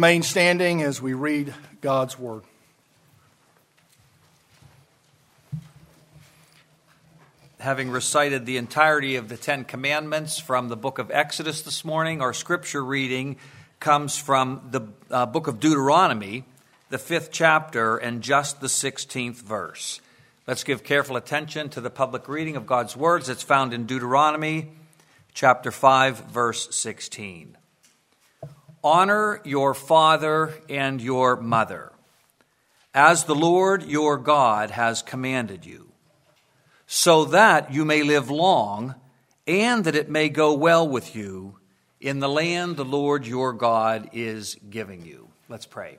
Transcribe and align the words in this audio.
Remain 0.00 0.22
standing 0.22 0.80
as 0.80 1.02
we 1.02 1.12
read 1.12 1.52
God's 1.82 2.18
Word. 2.18 2.42
Having 7.58 7.90
recited 7.90 8.46
the 8.46 8.56
entirety 8.56 9.16
of 9.16 9.28
the 9.28 9.36
Ten 9.36 9.62
Commandments 9.62 10.38
from 10.38 10.70
the 10.70 10.76
book 10.76 10.98
of 10.98 11.10
Exodus 11.10 11.60
this 11.60 11.84
morning, 11.84 12.22
our 12.22 12.32
scripture 12.32 12.82
reading 12.82 13.36
comes 13.78 14.16
from 14.16 14.66
the 14.70 14.80
uh, 15.10 15.26
book 15.26 15.48
of 15.48 15.60
Deuteronomy, 15.60 16.44
the 16.88 16.96
fifth 16.96 17.30
chapter, 17.30 17.98
and 17.98 18.22
just 18.22 18.62
the 18.62 18.68
16th 18.68 19.42
verse. 19.42 20.00
Let's 20.46 20.64
give 20.64 20.82
careful 20.82 21.16
attention 21.16 21.68
to 21.68 21.82
the 21.82 21.90
public 21.90 22.26
reading 22.26 22.56
of 22.56 22.64
God's 22.64 22.96
words. 22.96 23.28
It's 23.28 23.42
found 23.42 23.74
in 23.74 23.84
Deuteronomy 23.84 24.70
chapter 25.34 25.70
5, 25.70 26.30
verse 26.30 26.74
16. 26.74 27.58
Honor 28.82 29.40
your 29.44 29.74
father 29.74 30.54
and 30.68 31.00
your 31.02 31.36
mother, 31.36 31.92
as 32.94 33.24
the 33.24 33.34
Lord 33.34 33.82
your 33.82 34.16
God 34.16 34.70
has 34.70 35.02
commanded 35.02 35.66
you, 35.66 35.92
so 36.86 37.26
that 37.26 37.72
you 37.72 37.84
may 37.84 38.02
live 38.02 38.30
long 38.30 38.94
and 39.46 39.84
that 39.84 39.94
it 39.94 40.08
may 40.08 40.28
go 40.28 40.54
well 40.54 40.88
with 40.88 41.14
you 41.14 41.58
in 42.00 42.20
the 42.20 42.28
land 42.28 42.76
the 42.76 42.84
Lord 42.84 43.26
your 43.26 43.52
God 43.52 44.10
is 44.12 44.56
giving 44.70 45.04
you. 45.04 45.28
Let's 45.48 45.66
pray. 45.66 45.98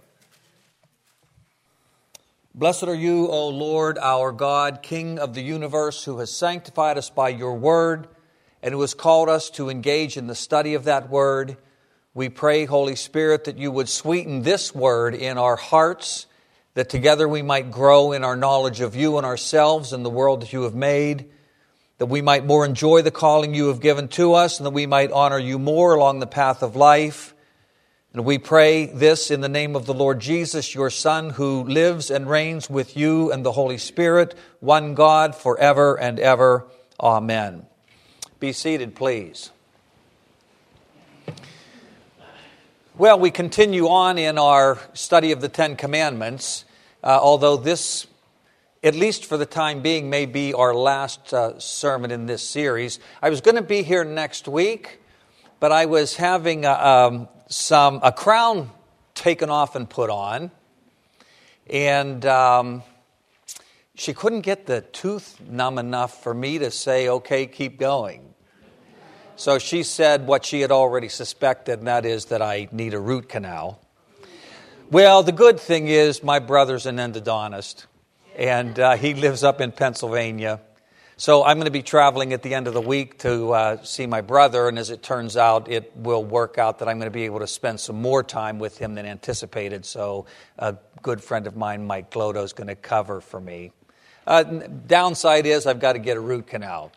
Blessed 2.55 2.83
are 2.83 2.95
you, 2.95 3.27
O 3.27 3.47
Lord, 3.49 3.97
our 3.99 4.31
God, 4.31 4.81
King 4.81 5.19
of 5.19 5.33
the 5.35 5.41
universe, 5.41 6.03
who 6.03 6.17
has 6.17 6.35
sanctified 6.35 6.97
us 6.97 7.09
by 7.09 7.29
your 7.29 7.55
word 7.55 8.07
and 8.61 8.73
who 8.73 8.81
has 8.81 8.93
called 8.93 9.29
us 9.29 9.49
to 9.51 9.69
engage 9.69 10.17
in 10.17 10.27
the 10.27 10.35
study 10.35 10.73
of 10.73 10.83
that 10.83 11.09
word. 11.09 11.57
We 12.13 12.27
pray, 12.27 12.65
Holy 12.65 12.97
Spirit, 12.97 13.45
that 13.45 13.57
you 13.57 13.71
would 13.71 13.87
sweeten 13.87 14.41
this 14.41 14.75
word 14.75 15.15
in 15.15 15.37
our 15.37 15.55
hearts, 15.55 16.25
that 16.73 16.89
together 16.89 17.25
we 17.25 17.41
might 17.41 17.71
grow 17.71 18.11
in 18.11 18.25
our 18.25 18.35
knowledge 18.35 18.81
of 18.81 18.97
you 18.97 19.15
and 19.15 19.25
ourselves 19.25 19.93
and 19.93 20.03
the 20.03 20.09
world 20.09 20.41
that 20.41 20.51
you 20.51 20.63
have 20.63 20.75
made, 20.75 21.29
that 21.99 22.07
we 22.07 22.21
might 22.21 22.45
more 22.45 22.65
enjoy 22.65 23.01
the 23.01 23.11
calling 23.11 23.53
you 23.53 23.69
have 23.69 23.79
given 23.79 24.09
to 24.09 24.33
us, 24.33 24.59
and 24.59 24.65
that 24.65 24.71
we 24.71 24.85
might 24.85 25.11
honor 25.13 25.39
you 25.39 25.57
more 25.57 25.93
along 25.93 26.19
the 26.19 26.27
path 26.27 26.63
of 26.63 26.75
life. 26.75 27.33
And 28.11 28.25
we 28.25 28.37
pray 28.37 28.87
this 28.87 29.31
in 29.31 29.39
the 29.39 29.47
name 29.47 29.77
of 29.77 29.85
the 29.85 29.93
Lord 29.93 30.19
Jesus, 30.19 30.75
your 30.75 30.89
Son, 30.89 31.29
who 31.29 31.63
lives 31.63 32.11
and 32.11 32.29
reigns 32.29 32.69
with 32.69 32.97
you 32.97 33.31
and 33.31 33.45
the 33.45 33.53
Holy 33.53 33.77
Spirit, 33.77 34.35
one 34.59 34.95
God, 34.95 35.33
forever 35.33 35.97
and 35.97 36.19
ever. 36.19 36.67
Amen. 36.99 37.67
Be 38.41 38.51
seated, 38.51 38.95
please. 38.95 39.51
Well, 43.01 43.17
we 43.17 43.31
continue 43.31 43.87
on 43.87 44.19
in 44.19 44.37
our 44.37 44.77
study 44.93 45.31
of 45.31 45.41
the 45.41 45.49
Ten 45.49 45.75
Commandments, 45.75 46.65
uh, 47.03 47.17
although 47.19 47.57
this, 47.57 48.05
at 48.83 48.93
least 48.93 49.25
for 49.25 49.37
the 49.37 49.45
time 49.47 49.81
being, 49.81 50.11
may 50.11 50.27
be 50.27 50.53
our 50.53 50.75
last 50.75 51.33
uh, 51.33 51.57
sermon 51.57 52.11
in 52.11 52.27
this 52.27 52.47
series. 52.47 52.99
I 53.19 53.31
was 53.31 53.41
going 53.41 53.55
to 53.55 53.63
be 53.63 53.81
here 53.81 54.03
next 54.03 54.47
week, 54.47 55.01
but 55.59 55.71
I 55.71 55.87
was 55.87 56.15
having 56.15 56.63
a, 56.63 56.73
um, 56.73 57.27
some 57.49 58.01
a 58.03 58.11
crown 58.11 58.69
taken 59.15 59.49
off 59.49 59.75
and 59.75 59.89
put 59.89 60.11
on, 60.11 60.51
and 61.71 62.23
um, 62.27 62.83
she 63.95 64.13
couldn't 64.13 64.41
get 64.41 64.67
the 64.67 64.81
tooth 64.81 65.41
numb 65.41 65.79
enough 65.79 66.21
for 66.21 66.35
me 66.35 66.59
to 66.59 66.69
say, 66.69 67.09
"Okay, 67.09 67.47
keep 67.47 67.79
going." 67.79 68.30
So 69.41 69.57
she 69.57 69.81
said 69.81 70.27
what 70.27 70.45
she 70.45 70.61
had 70.61 70.69
already 70.69 71.09
suspected, 71.09 71.79
and 71.79 71.87
that 71.87 72.05
is 72.05 72.25
that 72.25 72.43
I 72.43 72.67
need 72.71 72.93
a 72.93 72.99
root 72.99 73.27
canal. 73.27 73.81
Well, 74.91 75.23
the 75.23 75.31
good 75.31 75.59
thing 75.59 75.87
is 75.87 76.21
my 76.21 76.37
brother's 76.37 76.85
an 76.85 76.97
endodontist, 76.97 77.87
and 78.35 78.79
uh, 78.79 78.97
he 78.97 79.15
lives 79.15 79.43
up 79.43 79.59
in 79.59 79.71
Pennsylvania. 79.71 80.61
So 81.17 81.43
I'm 81.43 81.57
going 81.57 81.65
to 81.65 81.71
be 81.71 81.81
traveling 81.81 82.33
at 82.33 82.43
the 82.43 82.53
end 82.53 82.67
of 82.67 82.75
the 82.75 82.81
week 82.81 83.17
to 83.21 83.51
uh, 83.51 83.83
see 83.83 84.05
my 84.05 84.21
brother, 84.21 84.67
and 84.67 84.77
as 84.77 84.91
it 84.91 85.01
turns 85.01 85.35
out, 85.35 85.71
it 85.71 85.91
will 85.95 86.23
work 86.23 86.59
out 86.59 86.77
that 86.77 86.87
I'm 86.87 86.99
going 86.99 87.09
to 87.09 87.11
be 87.11 87.25
able 87.25 87.39
to 87.39 87.47
spend 87.47 87.79
some 87.79 87.99
more 87.99 88.21
time 88.21 88.59
with 88.59 88.77
him 88.77 88.93
than 88.93 89.07
anticipated. 89.07 89.87
So 89.87 90.27
a 90.59 90.75
good 91.01 91.19
friend 91.19 91.47
of 91.47 91.55
mine, 91.55 91.87
Mike 91.87 92.11
Glodo, 92.11 92.43
is 92.43 92.53
going 92.53 92.67
to 92.67 92.75
cover 92.75 93.21
for 93.21 93.41
me. 93.41 93.71
Uh, 94.27 94.43
downside 94.43 95.47
is 95.47 95.65
I've 95.65 95.79
got 95.79 95.93
to 95.93 95.99
get 95.99 96.15
a 96.15 96.21
root 96.21 96.45
canal. 96.45 96.91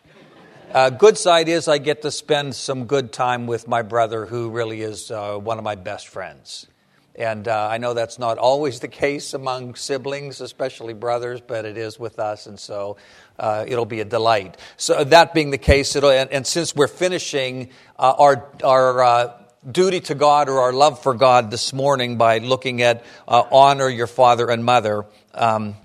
Uh, 0.71 0.89
good 0.89 1.17
side 1.17 1.47
is 1.47 1.67
I 1.67 1.77
get 1.77 2.01
to 2.01 2.11
spend 2.11 2.55
some 2.55 2.85
good 2.85 3.13
time 3.13 3.47
with 3.47 3.67
my 3.67 3.81
brother, 3.81 4.25
who 4.25 4.49
really 4.49 4.81
is 4.81 5.11
uh, 5.11 5.37
one 5.37 5.57
of 5.57 5.63
my 5.63 5.75
best 5.75 6.07
friends. 6.07 6.67
And 7.15 7.47
uh, 7.47 7.69
I 7.71 7.77
know 7.77 7.93
that's 7.93 8.19
not 8.19 8.37
always 8.37 8.81
the 8.81 8.89
case 8.89 9.33
among 9.33 9.75
siblings, 9.75 10.41
especially 10.41 10.93
brothers, 10.93 11.39
but 11.39 11.63
it 11.63 11.77
is 11.77 11.97
with 11.97 12.19
us, 12.19 12.45
and 12.45 12.59
so 12.59 12.97
uh, 13.39 13.63
it'll 13.65 13.85
be 13.85 14.01
a 14.01 14.05
delight. 14.05 14.57
So, 14.75 15.03
that 15.05 15.33
being 15.33 15.51
the 15.51 15.57
case, 15.57 15.95
and, 15.95 16.05
and, 16.05 16.45
since 16.45 16.75
we're 16.75 16.87
finishing 16.87 17.69
uh, 17.97 18.13
our, 18.17 18.49
our 18.61 19.03
uh, 19.03 19.33
duty 19.71 20.01
to 20.01 20.15
God 20.15 20.49
or 20.49 20.59
our 20.59 20.73
love 20.73 21.01
for 21.01 21.13
God 21.13 21.51
this 21.51 21.71
morning 21.71 22.17
by 22.17 22.39
looking 22.39 22.81
at 22.81 23.05
honor 23.27 23.87
your 23.87 24.07
father 24.07 24.49
and 24.49 24.65
mother, 24.65 25.05
um, 25.33 25.75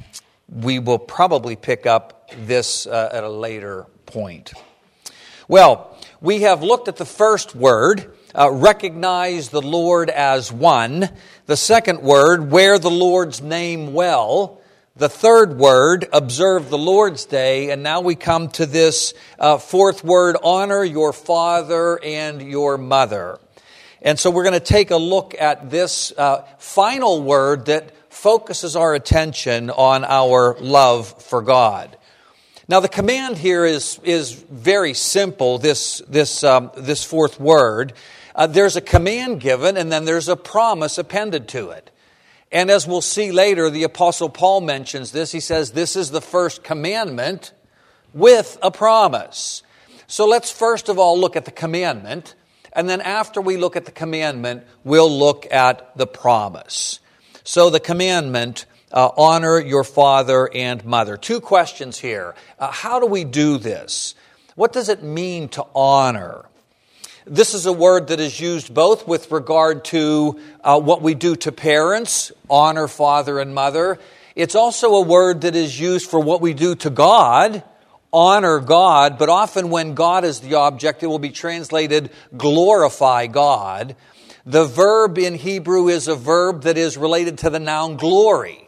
we 0.49 0.81
will 0.81 0.99
probably 0.99 1.55
pick 1.55 1.87
up 1.87 2.31
this 2.37 2.87
at 2.87 3.23
a 3.23 3.31
later 3.31 3.87
point. 4.07 4.53
Well, 5.51 5.99
we 6.21 6.43
have 6.43 6.63
looked 6.63 6.87
at 6.87 6.95
the 6.95 7.05
first 7.05 7.57
word, 7.57 8.17
uh, 8.39 8.53
recognize 8.53 9.49
the 9.49 9.61
Lord 9.61 10.09
as 10.09 10.53
one. 10.53 11.09
The 11.47 11.57
second 11.57 12.03
word, 12.03 12.53
wear 12.53 12.79
the 12.79 12.89
Lord's 12.89 13.43
name 13.43 13.93
well. 13.93 14.61
The 14.95 15.09
third 15.09 15.59
word, 15.59 16.09
observe 16.13 16.71
the 16.71 16.79
Lord's 16.79 17.25
day. 17.25 17.73
And 17.73 17.83
now 17.83 18.01
we 18.01 18.15
come 18.15 18.47
to 18.51 18.65
this 18.65 19.13
uh, 19.41 19.59
fourth 19.59 20.05
word, 20.05 20.37
honor 20.41 20.85
your 20.85 21.13
father 21.13 21.99
and 22.01 22.41
your 22.41 22.79
mother. 22.79 23.41
And 24.03 24.21
so 24.21 24.31
we're 24.31 24.45
going 24.45 24.53
to 24.53 24.61
take 24.61 24.93
a 24.93 24.97
look 24.97 25.35
at 25.37 25.69
this 25.69 26.13
uh, 26.17 26.47
final 26.59 27.25
word 27.25 27.67
that 27.67 27.93
focuses 28.13 28.77
our 28.77 28.95
attention 28.95 29.71
on 29.71 30.05
our 30.05 30.57
love 30.61 31.25
for 31.25 31.43
God. 31.43 31.97
Now, 32.71 32.79
the 32.79 32.89
command 32.89 33.37
here 33.37 33.65
is, 33.65 33.99
is 34.05 34.33
very 34.33 34.95
simple, 34.95 35.59
this, 35.59 36.01
this, 36.07 36.45
um, 36.45 36.71
this 36.77 37.03
fourth 37.03 37.41
word. 37.41 37.95
Uh, 38.33 38.47
there's 38.47 38.77
a 38.77 38.81
command 38.81 39.41
given, 39.41 39.77
and 39.77 39.91
then 39.91 40.05
there's 40.05 40.29
a 40.29 40.37
promise 40.37 40.97
appended 40.97 41.49
to 41.49 41.71
it. 41.71 41.91
And 42.53 42.71
as 42.71 42.87
we'll 42.87 43.01
see 43.01 43.33
later, 43.33 43.71
the 43.71 43.83
Apostle 43.83 44.29
Paul 44.29 44.61
mentions 44.61 45.11
this. 45.11 45.33
He 45.33 45.41
says, 45.41 45.73
This 45.73 45.97
is 45.97 46.13
the 46.13 46.21
first 46.21 46.63
commandment 46.63 47.53
with 48.15 48.57
a 48.63 48.71
promise. 48.71 49.65
So 50.07 50.29
let's 50.29 50.53
first 50.53 50.89
of 50.89 50.97
all 50.97 51.19
look 51.19 51.35
at 51.35 51.47
the 51.47 51.51
commandment, 51.51 52.37
and 52.73 52.89
then 52.89 53.01
after 53.01 53.41
we 53.41 53.57
look 53.57 53.75
at 53.75 53.85
the 53.85 53.91
commandment, 53.91 54.63
we'll 54.85 55.11
look 55.11 55.45
at 55.51 55.97
the 55.97 56.07
promise. 56.07 57.01
So 57.43 57.69
the 57.69 57.81
commandment 57.81 58.67
uh, 58.93 59.11
honor 59.17 59.61
your 59.61 59.85
father 59.85 60.49
and 60.53 60.85
mother. 60.85 61.17
Two 61.17 61.41
questions 61.41 61.99
here. 61.99 62.35
Uh, 62.59 62.71
how 62.71 63.01
do 63.01 63.07
we 63.07 63.25
do 63.25 63.59
this? 63.59 64.15
What 64.55 64.73
does 64.73 64.89
it 64.89 65.03
mean 65.03 65.49
to 65.51 65.65
honor? 65.75 66.45
This 67.27 67.55
is 67.55 67.67
a 67.67 67.73
word 67.73 68.09
that 68.09 68.19
is 68.19 68.41
used 68.41 68.73
both 68.75 69.07
with 69.07 69.31
regard 69.31 69.85
to 69.87 70.41
uh, 70.65 70.81
what 70.81 71.03
we 71.03 71.15
do 71.15 71.37
to 71.37 71.53
parents, 71.53 72.33
honor 72.49 72.89
father 72.89 73.39
and 73.39 73.55
mother. 73.55 73.99
It's 74.35 74.55
also 74.55 74.95
a 74.95 75.03
word 75.03 75.43
that 75.43 75.55
is 75.55 75.79
used 75.79 76.11
for 76.11 76.19
what 76.19 76.41
we 76.41 76.55
do 76.55 76.75
to 76.77 76.91
God, 76.91 77.63
honor 78.13 78.59
God, 78.59 79.19
but 79.19 79.29
often 79.29 79.71
when 79.71 79.95
God 79.95 80.25
is 80.25 80.41
the 80.41 80.55
object, 80.55 81.03
it 81.03 81.07
will 81.07 81.19
be 81.19 81.31
translated 81.31 82.11
glorify 82.37 83.27
God. 83.27 83.97
The 84.47 84.65
verb 84.65 85.19
in 85.19 85.35
Hebrew 85.35 85.89
is 85.89 86.09
a 86.09 86.17
verb 86.17 86.63
that 86.63 86.79
is 86.79 86.97
related 86.97 87.39
to 87.39 87.51
the 87.51 87.61
noun 87.61 87.97
glory. 87.97 88.60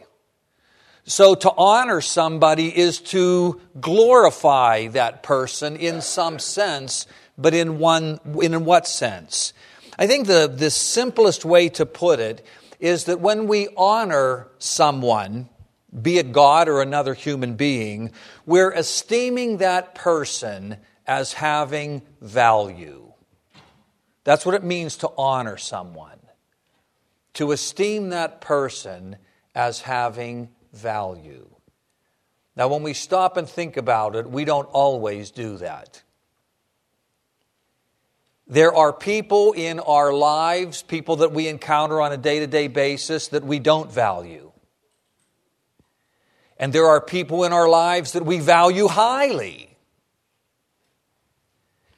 So 1.05 1.35
to 1.35 1.51
honor 1.57 1.99
somebody 1.99 2.75
is 2.77 2.99
to 3.01 3.59
glorify 3.79 4.87
that 4.87 5.21
person 5.21 5.75
in 5.75 6.01
some 6.01 6.39
sense, 6.39 7.07
but 7.37 7.53
in 7.53 7.77
one 7.77 8.19
in 8.41 8.63
what 8.63 8.87
sense? 8.87 9.53
I 9.99 10.07
think 10.07 10.27
the, 10.27 10.47
the 10.47 10.69
simplest 10.69 11.45
way 11.45 11.69
to 11.69 11.85
put 11.85 12.19
it 12.19 12.45
is 12.79 13.05
that 13.05 13.19
when 13.19 13.47
we 13.47 13.67
honor 13.77 14.47
someone, 14.59 15.49
be 16.01 16.17
it 16.17 16.31
God 16.31 16.67
or 16.67 16.81
another 16.81 17.13
human 17.13 17.55
being, 17.55 18.11
we're 18.45 18.71
esteeming 18.71 19.57
that 19.57 19.93
person 19.95 20.77
as 21.05 21.33
having 21.33 22.01
value. 22.21 23.11
That's 24.23 24.45
what 24.45 24.55
it 24.55 24.63
means 24.63 24.97
to 24.97 25.11
honor 25.17 25.57
someone. 25.57 26.19
To 27.35 27.51
esteem 27.51 28.09
that 28.09 28.41
person 28.41 29.17
as 29.53 29.81
having 29.81 30.49
value. 30.73 31.47
Now, 32.55 32.67
when 32.67 32.83
we 32.83 32.93
stop 32.93 33.37
and 33.37 33.47
think 33.49 33.77
about 33.77 34.15
it, 34.15 34.29
we 34.29 34.45
don't 34.45 34.65
always 34.65 35.31
do 35.31 35.57
that. 35.57 36.03
There 38.47 38.75
are 38.75 38.91
people 38.91 39.53
in 39.53 39.79
our 39.79 40.13
lives, 40.13 40.83
people 40.83 41.17
that 41.17 41.31
we 41.31 41.47
encounter 41.47 42.01
on 42.01 42.11
a 42.11 42.17
day 42.17 42.39
to 42.39 42.47
day 42.47 42.67
basis 42.67 43.29
that 43.29 43.43
we 43.43 43.59
don't 43.59 43.91
value. 43.91 44.51
And 46.57 46.71
there 46.71 46.85
are 46.87 47.01
people 47.01 47.45
in 47.45 47.53
our 47.53 47.67
lives 47.67 48.11
that 48.11 48.25
we 48.25 48.39
value 48.39 48.87
highly. 48.87 49.75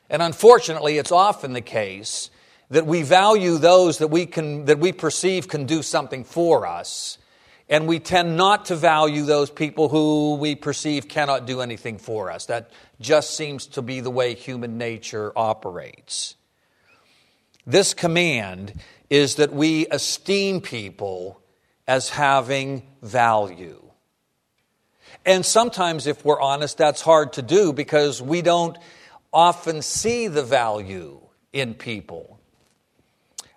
And 0.09 0.21
unfortunately, 0.21 0.97
it's 0.97 1.11
often 1.11 1.53
the 1.53 1.61
case 1.61 2.29
that 2.69 2.85
we 2.85 3.01
value 3.01 3.57
those 3.57 3.97
that 3.97 4.07
we, 4.07 4.25
can, 4.25 4.65
that 4.65 4.79
we 4.79 4.91
perceive 4.91 5.47
can 5.47 5.65
do 5.65 5.81
something 5.81 6.23
for 6.23 6.65
us, 6.65 7.17
and 7.67 7.87
we 7.87 7.99
tend 7.99 8.37
not 8.37 8.65
to 8.65 8.75
value 8.75 9.23
those 9.23 9.49
people 9.49 9.89
who 9.89 10.35
we 10.35 10.55
perceive 10.55 11.07
cannot 11.07 11.47
do 11.47 11.61
anything 11.61 11.97
for 11.97 12.29
us. 12.29 12.45
That 12.45 12.69
just 13.01 13.35
seems 13.35 13.67
to 13.67 13.81
be 13.81 14.01
the 14.01 14.11
way 14.11 14.35
human 14.35 14.77
nature 14.77 15.31
operates. 15.35 16.35
This 17.65 17.93
command 17.93 18.73
is 19.09 19.35
that 19.35 19.51
we 19.51 19.87
esteem 19.87 20.61
people 20.61 21.41
as 21.87 22.09
having 22.09 22.83
value. 23.01 23.81
And 25.25 25.43
sometimes, 25.43 26.05
if 26.05 26.23
we're 26.23 26.39
honest, 26.39 26.77
that's 26.77 27.01
hard 27.01 27.33
to 27.33 27.41
do 27.41 27.73
because 27.73 28.21
we 28.21 28.43
don't 28.43 28.77
often 29.33 29.81
see 29.81 30.27
the 30.27 30.43
value 30.43 31.19
in 31.51 31.73
people. 31.73 32.39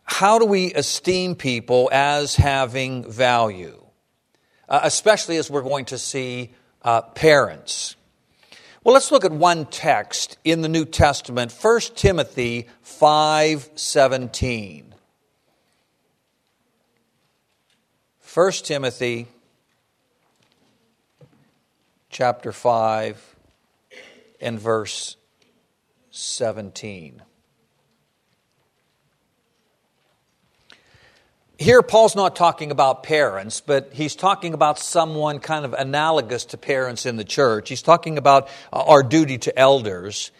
How 0.04 0.38
do 0.38 0.46
we 0.46 0.72
esteem 0.72 1.34
people 1.34 1.90
as 1.92 2.36
having 2.36 3.10
value? 3.10 3.87
Uh, 4.68 4.80
especially 4.82 5.38
as 5.38 5.50
we're 5.50 5.62
going 5.62 5.86
to 5.86 5.96
see 5.96 6.50
uh, 6.82 7.00
parents. 7.02 7.96
Well, 8.84 8.94
let's 8.94 9.10
look 9.10 9.24
at 9.24 9.32
one 9.32 9.66
text 9.66 10.38
in 10.44 10.62
the 10.62 10.68
New 10.68 10.84
Testament, 10.84 11.52
1 11.52 11.80
Timothy 11.94 12.68
5:17. 12.84 14.84
1 18.34 18.52
Timothy 18.52 19.26
chapter 22.10 22.52
5 22.52 23.36
and 24.40 24.60
verse 24.60 25.16
17. 26.10 27.22
Here, 31.60 31.82
Paul's 31.82 32.14
not 32.14 32.36
talking 32.36 32.70
about 32.70 33.02
parents, 33.02 33.60
but 33.60 33.90
he's 33.92 34.14
talking 34.14 34.54
about 34.54 34.78
someone 34.78 35.40
kind 35.40 35.64
of 35.64 35.72
analogous 35.72 36.44
to 36.46 36.56
parents 36.56 37.04
in 37.04 37.16
the 37.16 37.24
church. 37.24 37.68
He's 37.68 37.82
talking 37.82 38.16
about 38.16 38.48
uh, 38.72 38.84
our 38.86 39.02
duty 39.02 39.38
to 39.38 39.58
elders. 39.58 40.30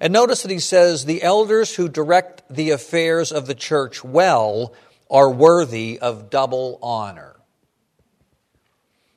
And 0.00 0.14
notice 0.14 0.40
that 0.42 0.50
he 0.50 0.60
says, 0.60 1.04
The 1.04 1.22
elders 1.22 1.76
who 1.76 1.90
direct 1.90 2.42
the 2.48 2.70
affairs 2.70 3.32
of 3.32 3.46
the 3.46 3.54
church 3.54 4.02
well 4.02 4.72
are 5.10 5.30
worthy 5.30 5.98
of 5.98 6.30
double 6.30 6.78
honor. 6.82 7.36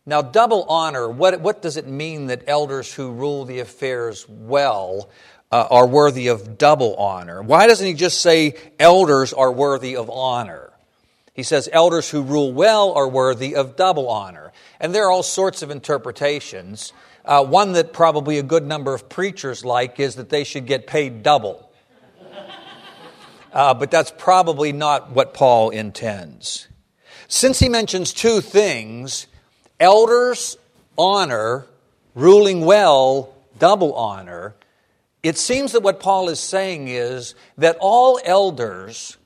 Now, 0.06 0.22
double 0.22 0.66
honor, 0.68 1.10
what, 1.10 1.40
what 1.40 1.62
does 1.62 1.78
it 1.78 1.88
mean 1.88 2.28
that 2.28 2.44
elders 2.48 2.94
who 2.94 3.14
rule 3.14 3.46
the 3.46 3.60
affairs 3.60 4.28
well 4.28 5.10
uh, 5.54 5.68
are 5.72 5.88
worthy 5.88 6.28
of 6.28 6.58
double 6.58 6.98
honor? 6.98 7.42
Why 7.42 7.66
doesn't 7.66 7.88
he 7.88 7.94
just 7.94 8.20
say 8.20 8.56
elders 8.78 9.32
are 9.32 9.54
worthy 9.54 9.96
of 9.96 10.10
honor? 10.10 10.65
He 11.36 11.44
says 11.44 11.70
elders 11.72 12.10
who 12.10 12.24
rule 12.24 12.52
well 12.52 12.94
are 12.94 13.08
worthy 13.08 13.56
of 13.56 13.76
double 13.76 14.10
honor. 14.10 14.52
And 14.80 14.96
there 14.96 15.06
are 15.06 15.12
all 15.12 15.22
sorts 15.22 15.62
of 15.62 15.70
interpretations. 15.70 16.94
Uh, 17.24 17.46
one 17.46 17.74
that 17.74 17.94
probably 17.94 18.40
a 18.40 18.44
good 18.44 18.66
number 18.66 18.96
of 18.96 19.08
preachers 19.10 19.64
like 19.64 20.00
is 20.00 20.16
that 20.16 20.30
they 20.30 20.44
should 20.44 20.66
get 20.66 20.88
paid 20.88 21.22
double. 21.22 21.70
Uh, 23.54 23.74
but 23.74 23.92
that's 23.92 24.12
probably 24.18 24.74
not 24.74 25.12
what 25.12 25.34
Paul 25.34 25.70
intends. 25.70 26.68
Since 27.28 27.60
he 27.60 27.70
mentions 27.70 28.12
two 28.12 28.42
things 28.42 29.28
elders 29.80 30.58
honor, 30.98 31.68
ruling 32.16 32.66
well, 32.66 33.34
double 33.60 33.94
honor 33.94 34.56
it 35.26 35.40
seems 35.40 35.72
that 35.72 35.82
what 35.82 36.00
Paul 36.00 36.30
is 36.30 36.40
saying 36.40 36.88
is 36.88 37.34
that 37.58 37.78
all 37.80 38.20
elders 38.24 39.18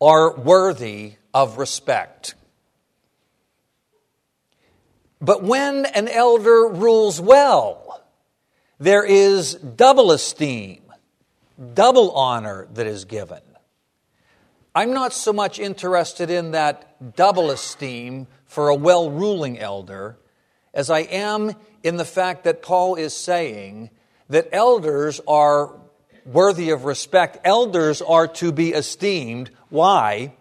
are 0.00 0.34
worthy 0.34 1.14
of 1.34 1.58
respect. 1.58 2.36
But 5.20 5.42
when 5.42 5.84
an 5.86 6.06
elder 6.08 6.68
rules 6.68 7.20
well, 7.20 8.02
there 8.78 9.04
is 9.04 9.54
double 9.54 10.12
esteem, 10.12 10.82
double 11.74 12.12
honor 12.12 12.68
that 12.74 12.86
is 12.86 13.04
given. 13.04 13.40
I'm 14.74 14.92
not 14.92 15.12
so 15.12 15.32
much 15.32 15.58
interested 15.58 16.30
in 16.30 16.52
that 16.52 17.16
double 17.16 17.50
esteem 17.50 18.26
for 18.46 18.68
a 18.68 18.74
well 18.74 19.10
ruling 19.10 19.58
elder 19.58 20.18
as 20.72 20.90
I 20.90 21.00
am 21.00 21.54
in 21.82 21.96
the 21.96 22.04
fact 22.04 22.44
that 22.44 22.62
Paul 22.62 22.96
is 22.96 23.16
saying 23.16 23.90
that 24.28 24.48
elders 24.52 25.20
are 25.28 25.78
worthy 26.26 26.70
of 26.70 26.84
respect. 26.84 27.38
Elders 27.44 28.02
are 28.02 28.26
to 28.28 28.52
be 28.52 28.72
esteemed. 28.72 29.50
Why? 29.68 30.34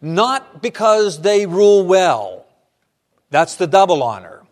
Not 0.00 0.62
because 0.62 1.20
they 1.20 1.46
rule 1.46 1.84
well. 1.84 2.46
That's 3.30 3.56
the 3.56 3.66
double 3.66 4.02
honor. 4.02 4.42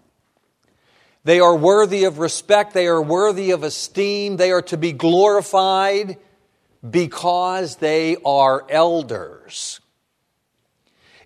They 1.25 1.41
are 1.41 1.57
worthy 1.57 2.05
of 2.05 2.19
respect, 2.19 2.75
they 2.75 2.87
are 2.87 3.01
worthy 3.01 3.51
of 3.51 3.63
esteem, 3.63 4.37
they 4.37 4.53
are 4.53 4.63
to 4.63 4.77
be 4.77 4.93
glorified 4.93 6.19
because 6.89 7.77
they 7.77 8.17
are 8.25 8.67
elders. 8.69 9.81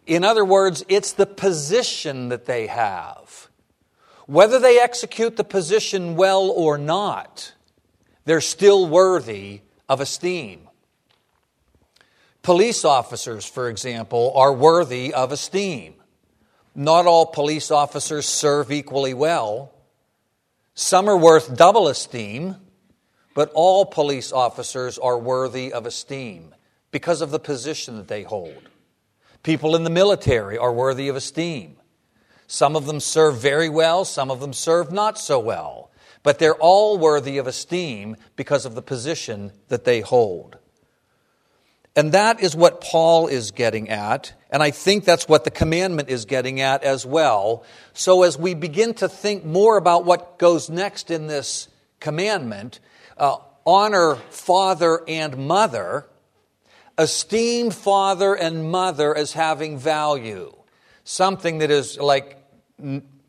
In 0.06 0.24
other 0.24 0.44
words, 0.44 0.84
it's 0.88 1.12
the 1.12 1.26
position 1.26 2.28
that 2.28 2.46
they 2.46 2.68
have. 2.68 3.48
Whether 4.26 4.58
they 4.58 4.78
execute 4.78 5.36
the 5.36 5.44
position 5.44 6.14
well 6.14 6.48
or 6.50 6.78
not, 6.78 7.52
they're 8.24 8.40
still 8.40 8.86
worthy 8.86 9.62
of 9.88 10.00
esteem. 10.00 10.67
Police 12.48 12.86
officers, 12.86 13.44
for 13.44 13.68
example, 13.68 14.32
are 14.34 14.54
worthy 14.54 15.12
of 15.12 15.32
esteem. 15.32 15.92
Not 16.74 17.04
all 17.04 17.26
police 17.26 17.70
officers 17.70 18.24
serve 18.24 18.72
equally 18.72 19.12
well. 19.12 19.70
Some 20.72 21.10
are 21.10 21.16
worth 21.18 21.54
double 21.54 21.88
esteem, 21.88 22.56
but 23.34 23.52
all 23.52 23.84
police 23.84 24.32
officers 24.32 24.96
are 24.96 25.18
worthy 25.18 25.70
of 25.74 25.84
esteem 25.84 26.54
because 26.90 27.20
of 27.20 27.32
the 27.32 27.38
position 27.38 27.98
that 27.98 28.08
they 28.08 28.22
hold. 28.22 28.70
People 29.42 29.76
in 29.76 29.84
the 29.84 29.90
military 29.90 30.56
are 30.56 30.72
worthy 30.72 31.08
of 31.08 31.16
esteem. 31.16 31.76
Some 32.46 32.76
of 32.76 32.86
them 32.86 33.00
serve 33.00 33.36
very 33.36 33.68
well, 33.68 34.06
some 34.06 34.30
of 34.30 34.40
them 34.40 34.54
serve 34.54 34.90
not 34.90 35.18
so 35.18 35.38
well, 35.38 35.90
but 36.22 36.38
they're 36.38 36.54
all 36.54 36.96
worthy 36.96 37.36
of 37.36 37.46
esteem 37.46 38.16
because 38.36 38.64
of 38.64 38.74
the 38.74 38.80
position 38.80 39.52
that 39.68 39.84
they 39.84 40.00
hold. 40.00 40.56
And 41.98 42.12
that 42.12 42.40
is 42.40 42.54
what 42.54 42.80
Paul 42.80 43.26
is 43.26 43.50
getting 43.50 43.88
at. 43.88 44.32
And 44.52 44.62
I 44.62 44.70
think 44.70 45.04
that's 45.04 45.28
what 45.28 45.42
the 45.42 45.50
commandment 45.50 46.10
is 46.10 46.26
getting 46.26 46.60
at 46.60 46.84
as 46.84 47.04
well. 47.04 47.64
So 47.92 48.22
as 48.22 48.38
we 48.38 48.54
begin 48.54 48.94
to 48.94 49.08
think 49.08 49.44
more 49.44 49.76
about 49.76 50.04
what 50.04 50.38
goes 50.38 50.70
next 50.70 51.10
in 51.10 51.26
this 51.26 51.66
commandment, 51.98 52.78
uh, 53.16 53.38
honor 53.66 54.14
father 54.30 55.02
and 55.08 55.48
mother, 55.48 56.06
esteem 56.96 57.72
father 57.72 58.32
and 58.32 58.70
mother 58.70 59.12
as 59.12 59.32
having 59.32 59.76
value. 59.76 60.54
Something 61.02 61.58
that 61.58 61.72
is 61.72 61.98
like, 61.98 62.38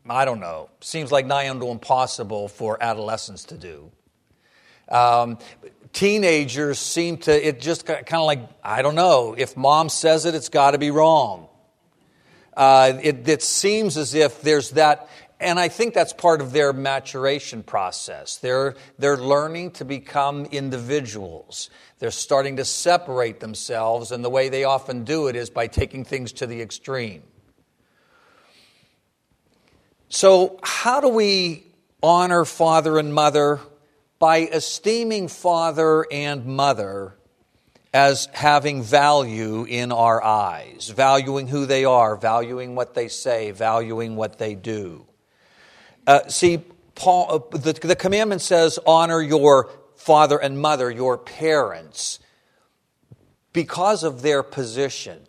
I 0.08 0.24
don't 0.24 0.38
know, 0.38 0.70
seems 0.80 1.10
like 1.10 1.26
nigh 1.26 1.50
unto 1.50 1.72
impossible 1.72 2.46
for 2.46 2.80
adolescents 2.80 3.42
to 3.46 3.56
do. 3.56 3.90
Um, 4.88 5.38
teenagers 5.92 6.78
seem 6.78 7.18
to, 7.18 7.48
it 7.48 7.60
just 7.60 7.86
kind 7.86 8.04
of 8.12 8.24
like, 8.24 8.40
I 8.62 8.82
don't 8.82 8.94
know, 8.94 9.34
if 9.36 9.56
mom 9.56 9.88
says 9.88 10.24
it, 10.24 10.34
it's 10.34 10.48
got 10.48 10.72
to 10.72 10.78
be 10.78 10.90
wrong. 10.90 11.48
Uh, 12.56 12.98
it, 13.02 13.28
it 13.28 13.42
seems 13.42 13.96
as 13.96 14.14
if 14.14 14.42
there's 14.42 14.70
that, 14.70 15.08
and 15.38 15.58
I 15.58 15.68
think 15.68 15.94
that's 15.94 16.12
part 16.12 16.40
of 16.40 16.52
their 16.52 16.72
maturation 16.72 17.62
process. 17.62 18.36
They're, 18.36 18.74
they're 18.98 19.16
learning 19.16 19.72
to 19.72 19.84
become 19.84 20.44
individuals. 20.46 21.70
They're 21.98 22.10
starting 22.10 22.56
to 22.56 22.64
separate 22.64 23.40
themselves, 23.40 24.12
and 24.12 24.24
the 24.24 24.30
way 24.30 24.48
they 24.48 24.64
often 24.64 25.04
do 25.04 25.28
it 25.28 25.36
is 25.36 25.48
by 25.48 25.66
taking 25.66 26.04
things 26.04 26.32
to 26.34 26.46
the 26.46 26.60
extreme. 26.60 27.22
So, 30.08 30.58
how 30.62 31.00
do 31.00 31.08
we 31.08 31.64
honor 32.02 32.44
father 32.44 32.98
and 32.98 33.14
mother 33.14 33.60
by 34.20 34.38
esteeming 34.38 35.26
father 35.26 36.06
and 36.12 36.46
mother 36.46 37.16
as 37.92 38.28
having 38.32 38.84
value 38.84 39.64
in 39.64 39.90
our 39.90 40.22
eyes, 40.22 40.92
valuing 40.94 41.48
who 41.48 41.66
they 41.66 41.84
are, 41.84 42.16
valuing 42.16 42.76
what 42.76 42.94
they 42.94 43.08
say, 43.08 43.50
valuing 43.50 44.14
what 44.14 44.38
they 44.38 44.54
do. 44.54 45.04
Uh, 46.06 46.28
see, 46.28 46.58
Paul, 46.94 47.48
uh, 47.52 47.58
the, 47.58 47.72
the 47.72 47.96
commandment 47.96 48.42
says, 48.42 48.78
honor 48.86 49.20
your 49.20 49.70
father 49.96 50.38
and 50.38 50.60
mother, 50.60 50.90
your 50.90 51.18
parents. 51.18 52.20
because 53.52 54.04
of 54.04 54.22
their 54.22 54.42
position. 54.42 55.26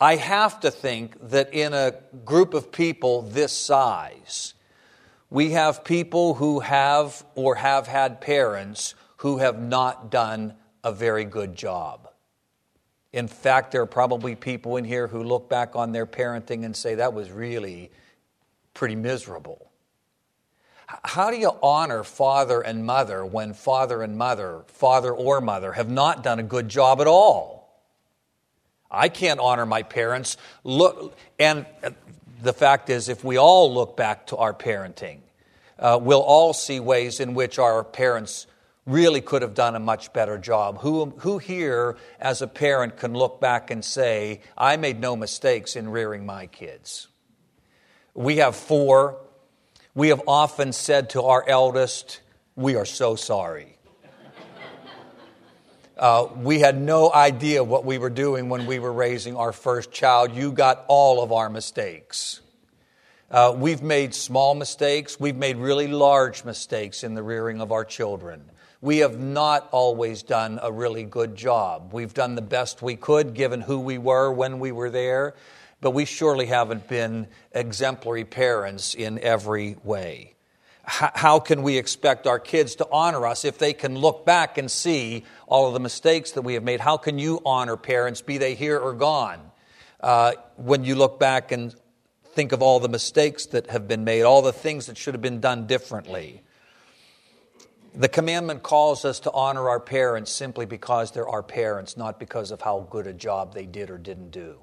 I 0.00 0.16
have 0.16 0.60
to 0.60 0.70
think 0.70 1.16
that 1.30 1.52
in 1.52 1.74
a 1.74 1.94
group 2.24 2.54
of 2.54 2.70
people 2.70 3.22
this 3.22 3.52
size, 3.52 4.54
we 5.30 5.50
have 5.50 5.84
people 5.84 6.34
who 6.34 6.60
have 6.60 7.24
or 7.34 7.54
have 7.56 7.86
had 7.86 8.20
parents 8.20 8.94
who 9.18 9.38
have 9.38 9.60
not 9.60 10.10
done 10.10 10.54
a 10.82 10.92
very 10.92 11.24
good 11.24 11.54
job. 11.54 12.08
In 13.12 13.26
fact, 13.26 13.72
there 13.72 13.82
are 13.82 13.86
probably 13.86 14.34
people 14.34 14.76
in 14.76 14.84
here 14.84 15.06
who 15.06 15.22
look 15.22 15.48
back 15.48 15.74
on 15.74 15.92
their 15.92 16.06
parenting 16.06 16.64
and 16.64 16.76
say, 16.76 16.96
that 16.96 17.14
was 17.14 17.30
really 17.30 17.90
pretty 18.74 18.94
miserable. 18.94 19.70
How 20.86 21.30
do 21.30 21.36
you 21.36 21.50
honor 21.62 22.04
father 22.04 22.60
and 22.60 22.84
mother 22.86 23.24
when 23.24 23.52
father 23.52 24.02
and 24.02 24.16
mother, 24.16 24.62
father 24.68 25.12
or 25.12 25.40
mother, 25.40 25.72
have 25.72 25.90
not 25.90 26.22
done 26.22 26.38
a 26.38 26.42
good 26.42 26.68
job 26.68 27.00
at 27.00 27.06
all? 27.06 27.82
I 28.90 29.10
can't 29.10 29.40
honor 29.40 29.66
my 29.66 29.82
parents. 29.82 30.38
Look, 30.64 31.14
and 31.38 31.66
the 32.42 32.52
fact 32.52 32.90
is, 32.90 33.08
if 33.08 33.24
we 33.24 33.36
all 33.36 33.72
look 33.72 33.96
back 33.96 34.26
to 34.28 34.36
our 34.36 34.54
parenting, 34.54 35.18
uh, 35.78 35.98
we'll 36.00 36.22
all 36.22 36.52
see 36.52 36.80
ways 36.80 37.20
in 37.20 37.34
which 37.34 37.58
our 37.58 37.84
parents 37.84 38.46
really 38.86 39.20
could 39.20 39.42
have 39.42 39.54
done 39.54 39.74
a 39.74 39.80
much 39.80 40.12
better 40.12 40.38
job. 40.38 40.78
Who, 40.80 41.06
who 41.18 41.38
here, 41.38 41.96
as 42.18 42.42
a 42.42 42.46
parent, 42.46 42.96
can 42.96 43.12
look 43.12 43.40
back 43.40 43.70
and 43.70 43.84
say, 43.84 44.40
I 44.56 44.76
made 44.76 44.98
no 44.98 45.14
mistakes 45.14 45.76
in 45.76 45.90
rearing 45.90 46.24
my 46.24 46.46
kids? 46.46 47.08
We 48.14 48.38
have 48.38 48.56
four. 48.56 49.20
We 49.94 50.08
have 50.08 50.22
often 50.26 50.72
said 50.72 51.10
to 51.10 51.22
our 51.22 51.44
eldest, 51.46 52.20
We 52.56 52.76
are 52.76 52.86
so 52.86 53.14
sorry. 53.14 53.77
Uh, 55.98 56.28
we 56.36 56.60
had 56.60 56.80
no 56.80 57.12
idea 57.12 57.64
what 57.64 57.84
we 57.84 57.98
were 57.98 58.10
doing 58.10 58.48
when 58.48 58.66
we 58.66 58.78
were 58.78 58.92
raising 58.92 59.34
our 59.34 59.52
first 59.52 59.90
child. 59.90 60.32
You 60.32 60.52
got 60.52 60.84
all 60.86 61.20
of 61.20 61.32
our 61.32 61.50
mistakes. 61.50 62.40
Uh, 63.30 63.52
we've 63.56 63.82
made 63.82 64.14
small 64.14 64.54
mistakes. 64.54 65.18
We've 65.18 65.36
made 65.36 65.56
really 65.56 65.88
large 65.88 66.44
mistakes 66.44 67.02
in 67.02 67.14
the 67.14 67.22
rearing 67.22 67.60
of 67.60 67.72
our 67.72 67.84
children. 67.84 68.44
We 68.80 68.98
have 68.98 69.18
not 69.18 69.68
always 69.72 70.22
done 70.22 70.60
a 70.62 70.70
really 70.70 71.02
good 71.02 71.34
job. 71.34 71.92
We've 71.92 72.14
done 72.14 72.36
the 72.36 72.42
best 72.42 72.80
we 72.80 72.94
could 72.94 73.34
given 73.34 73.60
who 73.60 73.80
we 73.80 73.98
were 73.98 74.30
when 74.32 74.60
we 74.60 74.70
were 74.70 74.90
there, 74.90 75.34
but 75.80 75.90
we 75.90 76.04
surely 76.04 76.46
haven't 76.46 76.86
been 76.86 77.26
exemplary 77.50 78.24
parents 78.24 78.94
in 78.94 79.18
every 79.18 79.76
way. 79.82 80.36
How 80.90 81.38
can 81.38 81.62
we 81.62 81.76
expect 81.76 82.26
our 82.26 82.38
kids 82.38 82.76
to 82.76 82.88
honor 82.90 83.26
us 83.26 83.44
if 83.44 83.58
they 83.58 83.74
can 83.74 83.94
look 83.94 84.24
back 84.24 84.56
and 84.56 84.70
see 84.70 85.24
all 85.46 85.68
of 85.68 85.74
the 85.74 85.80
mistakes 85.80 86.32
that 86.32 86.40
we 86.40 86.54
have 86.54 86.62
made? 86.62 86.80
How 86.80 86.96
can 86.96 87.18
you 87.18 87.42
honor 87.44 87.76
parents, 87.76 88.22
be 88.22 88.38
they 88.38 88.54
here 88.54 88.78
or 88.78 88.94
gone, 88.94 89.38
uh, 90.00 90.32
when 90.56 90.84
you 90.84 90.94
look 90.94 91.20
back 91.20 91.52
and 91.52 91.74
think 92.32 92.52
of 92.52 92.62
all 92.62 92.80
the 92.80 92.88
mistakes 92.88 93.44
that 93.46 93.66
have 93.66 93.86
been 93.86 94.04
made, 94.04 94.22
all 94.22 94.40
the 94.40 94.50
things 94.50 94.86
that 94.86 94.96
should 94.96 95.12
have 95.12 95.20
been 95.20 95.40
done 95.40 95.66
differently? 95.66 96.42
The 97.94 98.08
commandment 98.08 98.62
calls 98.62 99.04
us 99.04 99.20
to 99.20 99.32
honor 99.32 99.68
our 99.68 99.80
parents 99.80 100.32
simply 100.32 100.64
because 100.64 101.10
they're 101.10 101.28
our 101.28 101.42
parents, 101.42 101.98
not 101.98 102.18
because 102.18 102.50
of 102.50 102.62
how 102.62 102.86
good 102.88 103.06
a 103.06 103.12
job 103.12 103.52
they 103.52 103.66
did 103.66 103.90
or 103.90 103.98
didn't 103.98 104.30
do. 104.30 104.62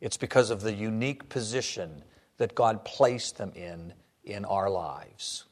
It's 0.00 0.16
because 0.16 0.50
of 0.50 0.62
the 0.62 0.72
unique 0.72 1.28
position 1.28 2.02
that 2.38 2.56
God 2.56 2.84
placed 2.84 3.38
them 3.38 3.52
in 3.54 3.94
in 4.24 4.44
our 4.44 4.70
lives. 4.70 5.44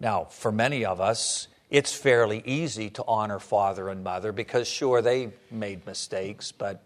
Now, 0.00 0.24
for 0.24 0.52
many 0.52 0.84
of 0.84 1.00
us, 1.00 1.48
it's 1.70 1.94
fairly 1.94 2.42
easy 2.46 2.90
to 2.90 3.04
honor 3.06 3.38
father 3.38 3.88
and 3.88 4.02
mother 4.02 4.32
because, 4.32 4.68
sure, 4.68 5.02
they 5.02 5.32
made 5.50 5.86
mistakes, 5.86 6.52
but 6.52 6.82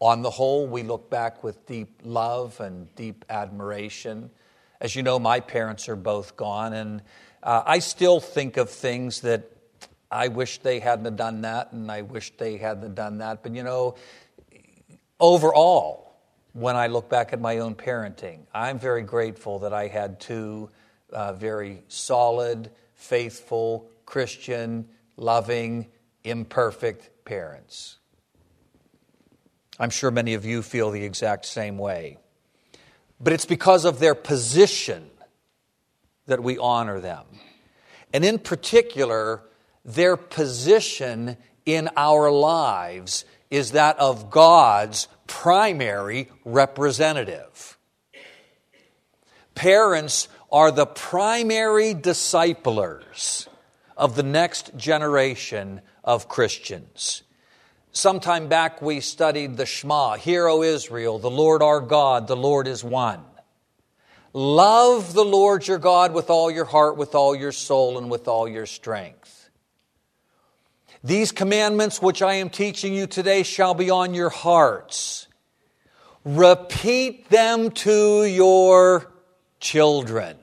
on 0.00 0.22
the 0.22 0.30
whole, 0.30 0.66
we 0.66 0.82
look 0.82 1.10
back 1.10 1.42
with 1.42 1.66
deep 1.66 2.00
love 2.04 2.60
and 2.60 2.94
deep 2.94 3.24
admiration. 3.28 4.30
As 4.80 4.94
you 4.94 5.02
know, 5.02 5.18
my 5.18 5.40
parents 5.40 5.88
are 5.88 5.96
both 5.96 6.36
gone, 6.36 6.72
and 6.72 7.02
uh, 7.42 7.62
I 7.66 7.80
still 7.80 8.20
think 8.20 8.56
of 8.56 8.70
things 8.70 9.22
that 9.22 9.50
I 10.10 10.28
wish 10.28 10.58
they 10.58 10.78
hadn't 10.78 11.16
done 11.16 11.40
that, 11.42 11.72
and 11.72 11.90
I 11.90 12.02
wish 12.02 12.32
they 12.36 12.58
hadn't 12.58 12.94
done 12.94 13.18
that. 13.18 13.42
But 13.42 13.54
you 13.54 13.62
know, 13.62 13.96
overall, 15.18 16.07
when 16.58 16.76
I 16.76 16.88
look 16.88 17.08
back 17.08 17.32
at 17.32 17.40
my 17.40 17.58
own 17.58 17.74
parenting, 17.74 18.40
I'm 18.52 18.78
very 18.78 19.02
grateful 19.02 19.60
that 19.60 19.72
I 19.72 19.88
had 19.88 20.20
two 20.20 20.70
uh, 21.10 21.32
very 21.32 21.82
solid, 21.88 22.70
faithful, 22.94 23.90
Christian, 24.04 24.88
loving, 25.16 25.86
imperfect 26.24 27.24
parents. 27.24 27.96
I'm 29.78 29.90
sure 29.90 30.10
many 30.10 30.34
of 30.34 30.44
you 30.44 30.62
feel 30.62 30.90
the 30.90 31.04
exact 31.04 31.46
same 31.46 31.78
way 31.78 32.18
but 33.20 33.32
it's 33.32 33.44
because 33.44 33.84
of 33.84 33.98
their 33.98 34.14
position 34.14 35.10
that 36.26 36.42
we 36.42 36.58
honor 36.58 37.00
them. 37.00 37.24
And 38.12 38.24
in 38.24 38.38
particular, 38.38 39.42
their 39.84 40.16
position 40.16 41.36
in 41.66 41.88
our 41.96 42.30
lives 42.30 43.24
is 43.50 43.72
that 43.72 43.98
of 43.98 44.30
God's 44.30 45.08
primary 45.28 46.28
representative. 46.44 47.78
Parents 49.54 50.28
are 50.50 50.72
the 50.72 50.86
primary 50.86 51.94
disciplers 51.94 53.48
of 53.96 54.16
the 54.16 54.22
next 54.24 54.76
generation 54.76 55.80
of 56.02 56.28
Christians. 56.28 57.22
Sometime 57.92 58.48
back 58.48 58.82
we 58.82 59.00
studied 59.00 59.56
the 59.56 59.66
Shema 59.66 60.16
Hear, 60.16 60.48
O 60.48 60.62
Israel, 60.62 61.18
the 61.18 61.30
Lord 61.30 61.62
our 61.62 61.80
God, 61.80 62.26
the 62.26 62.36
Lord 62.36 62.66
is 62.66 62.82
one. 62.82 63.22
Love 64.32 65.14
the 65.14 65.24
Lord 65.24 65.66
your 65.66 65.78
God 65.78 66.12
with 66.12 66.30
all 66.30 66.50
your 66.50 66.64
heart, 66.64 66.96
with 66.96 67.14
all 67.14 67.34
your 67.34 67.52
soul, 67.52 67.98
and 67.98 68.10
with 68.10 68.28
all 68.28 68.46
your 68.46 68.66
strength. 68.66 69.37
These 71.02 71.32
commandments 71.32 72.02
which 72.02 72.22
I 72.22 72.34
am 72.34 72.50
teaching 72.50 72.94
you 72.94 73.06
today 73.06 73.42
shall 73.42 73.74
be 73.74 73.90
on 73.90 74.14
your 74.14 74.30
hearts. 74.30 75.28
Repeat 76.24 77.28
them 77.30 77.70
to 77.70 78.24
your 78.24 79.10
children. 79.60 80.36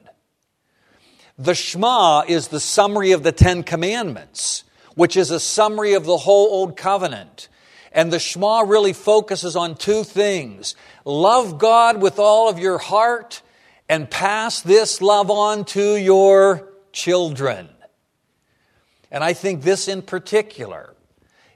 The 1.38 1.56
Shema 1.56 2.24
is 2.28 2.48
the 2.48 2.60
summary 2.60 3.12
of 3.12 3.24
the 3.24 3.32
Ten 3.32 3.64
Commandments 3.64 4.64
which 4.96 5.18
is 5.18 5.30
a 5.30 5.40
summary 5.40 5.94
of 5.94 6.06
the 6.06 6.18
whole 6.18 6.48
Old 6.48 6.76
Covenant. 6.76 7.50
And 7.92 8.12
the 8.12 8.20
Shema 8.20 8.62
really 8.62 8.94
focuses 8.94 9.56
on 9.56 9.76
two 9.76 10.04
things 10.04 10.76
love 11.06 11.60
God 11.60 12.02
with 12.02 12.18
all 12.18 12.50
of 12.50 12.58
your 12.58 12.78
heart 12.78 13.42
and 13.88 14.10
pass 14.10 14.62
this 14.62 15.02
love 15.02 15.30
on 15.30 15.66
to 15.66 15.96
your 15.96 16.70
children. 16.92 17.70
And 19.16 19.24
I 19.24 19.34
think 19.34 19.64
this 19.64 19.88
in 19.88 20.04
particular 20.04 20.94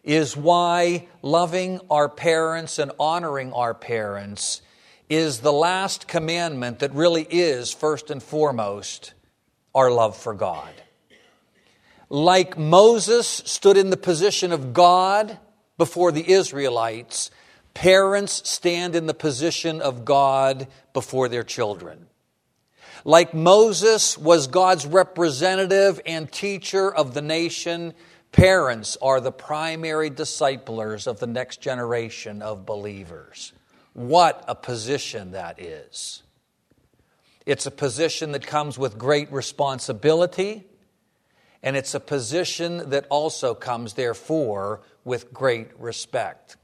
is 0.03 0.35
why 0.35 1.07
loving 1.21 1.79
our 1.91 2.09
parents 2.09 2.79
and 2.79 2.91
honoring 2.99 3.53
our 3.53 3.75
parents 3.75 4.63
is 5.09 5.41
the 5.41 5.53
last 5.53 6.07
commandment 6.07 6.79
that 6.79 6.95
really 6.95 7.27
is, 7.29 7.71
first 7.71 8.09
and 8.09 8.23
foremost, 8.23 9.13
our 9.75 9.91
love 9.91 10.17
for 10.17 10.33
God 10.33 10.73
like 12.09 12.57
Moses 12.57 13.27
stood 13.27 13.77
in 13.77 13.91
the 13.91 13.97
position 13.97 14.51
of 14.51 14.73
God 14.73 15.37
before 15.77 16.11
the 16.11 16.29
Israelites, 16.29 17.31
parents 17.73 18.49
stand 18.49 18.95
in 18.95 19.05
the 19.05 19.13
position 19.13 19.79
of 19.79 20.03
God 20.03 20.67
before 20.91 21.29
their 21.29 21.43
children. 21.43 22.07
Like 23.05 23.33
Moses 23.33 24.17
was 24.17 24.47
God's 24.47 24.85
representative 24.85 26.01
and 26.05 26.31
teacher 26.31 26.93
of 26.93 27.13
the 27.13 27.21
nation, 27.21 27.93
parents 28.31 28.97
are 29.01 29.21
the 29.21 29.31
primary 29.31 30.09
disciplers 30.09 31.07
of 31.07 31.19
the 31.19 31.27
next 31.27 31.61
generation 31.61 32.41
of 32.41 32.65
believers. 32.65 33.53
What 33.93 34.43
a 34.47 34.55
position 34.55 35.31
that 35.31 35.61
is! 35.61 36.23
It's 37.45 37.65
a 37.65 37.71
position 37.71 38.33
that 38.33 38.45
comes 38.45 38.77
with 38.77 38.97
great 38.97 39.31
responsibility 39.31 40.65
and 41.61 41.75
it's 41.75 41.93
a 41.93 41.99
position 41.99 42.89
that 42.89 43.05
also 43.09 43.53
comes, 43.53 43.93
therefore, 43.93 44.81
with 45.03 45.33
great 45.33 45.77
respect. 45.79 46.55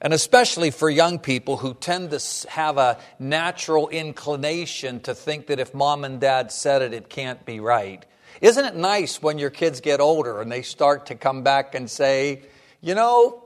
And 0.00 0.12
especially 0.12 0.70
for 0.70 0.90
young 0.90 1.18
people 1.18 1.56
who 1.56 1.74
tend 1.74 2.10
to 2.10 2.48
have 2.50 2.76
a 2.76 2.98
natural 3.18 3.88
inclination 3.88 5.00
to 5.00 5.14
think 5.14 5.46
that 5.46 5.58
if 5.58 5.72
mom 5.72 6.04
and 6.04 6.20
dad 6.20 6.52
said 6.52 6.82
it, 6.82 6.92
it 6.92 7.08
can't 7.08 7.44
be 7.46 7.60
right. 7.60 8.04
Isn't 8.40 8.64
it 8.66 8.76
nice 8.76 9.22
when 9.22 9.38
your 9.38 9.50
kids 9.50 9.80
get 9.80 10.00
older 10.00 10.40
and 10.42 10.52
they 10.52 10.62
start 10.62 11.06
to 11.06 11.14
come 11.14 11.42
back 11.42 11.74
and 11.74 11.90
say, 11.90 12.42
you 12.82 12.94
know, 12.94 13.42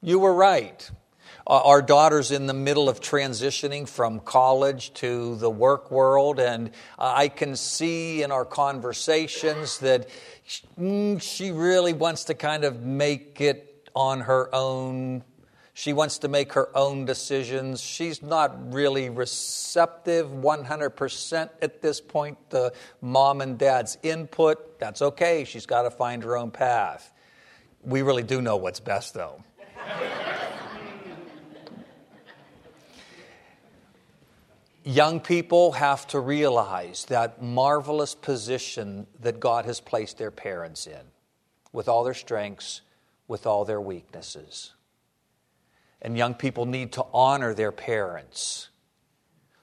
you 0.00 0.20
were 0.20 0.32
right? 0.32 0.88
Our 1.46 1.82
daughter's 1.82 2.30
in 2.30 2.46
the 2.46 2.54
middle 2.54 2.88
of 2.88 3.00
transitioning 3.00 3.86
from 3.86 4.20
college 4.20 4.94
to 4.94 5.36
the 5.36 5.50
work 5.50 5.90
world, 5.90 6.40
and 6.40 6.70
I 6.98 7.28
can 7.28 7.56
see 7.56 8.22
in 8.22 8.32
our 8.32 8.46
conversations 8.46 9.78
that 9.80 10.08
mm, 10.80 11.20
she 11.20 11.50
really 11.50 11.92
wants 11.92 12.24
to 12.24 12.34
kind 12.34 12.64
of 12.64 12.80
make 12.80 13.42
it 13.42 13.90
on 13.94 14.20
her 14.20 14.54
own 14.54 15.22
she 15.76 15.92
wants 15.92 16.18
to 16.18 16.28
make 16.28 16.52
her 16.52 16.74
own 16.76 17.04
decisions. 17.04 17.80
She's 17.80 18.22
not 18.22 18.72
really 18.72 19.10
receptive 19.10 20.28
100% 20.28 21.50
at 21.60 21.82
this 21.82 22.00
point 22.00 22.38
to 22.50 22.72
mom 23.00 23.40
and 23.40 23.58
dad's 23.58 23.98
input. 24.04 24.78
That's 24.78 25.02
okay. 25.02 25.44
She's 25.44 25.66
got 25.66 25.82
to 25.82 25.90
find 25.90 26.22
her 26.22 26.36
own 26.36 26.52
path. 26.52 27.12
We 27.82 28.02
really 28.02 28.22
do 28.22 28.40
know 28.40 28.56
what's 28.56 28.78
best, 28.78 29.14
though. 29.14 29.42
Young 34.84 35.18
people 35.18 35.72
have 35.72 36.06
to 36.08 36.20
realize 36.20 37.06
that 37.06 37.42
marvelous 37.42 38.14
position 38.14 39.08
that 39.20 39.40
God 39.40 39.64
has 39.64 39.80
placed 39.80 40.18
their 40.18 40.30
parents 40.30 40.86
in, 40.86 41.00
with 41.72 41.88
all 41.88 42.04
their 42.04 42.14
strengths, 42.14 42.82
with 43.26 43.44
all 43.46 43.64
their 43.64 43.80
weaknesses. 43.80 44.73
And 46.04 46.16
young 46.16 46.34
people 46.34 46.66
need 46.66 46.92
to 46.92 47.06
honor 47.12 47.54
their 47.54 47.72
parents 47.72 48.68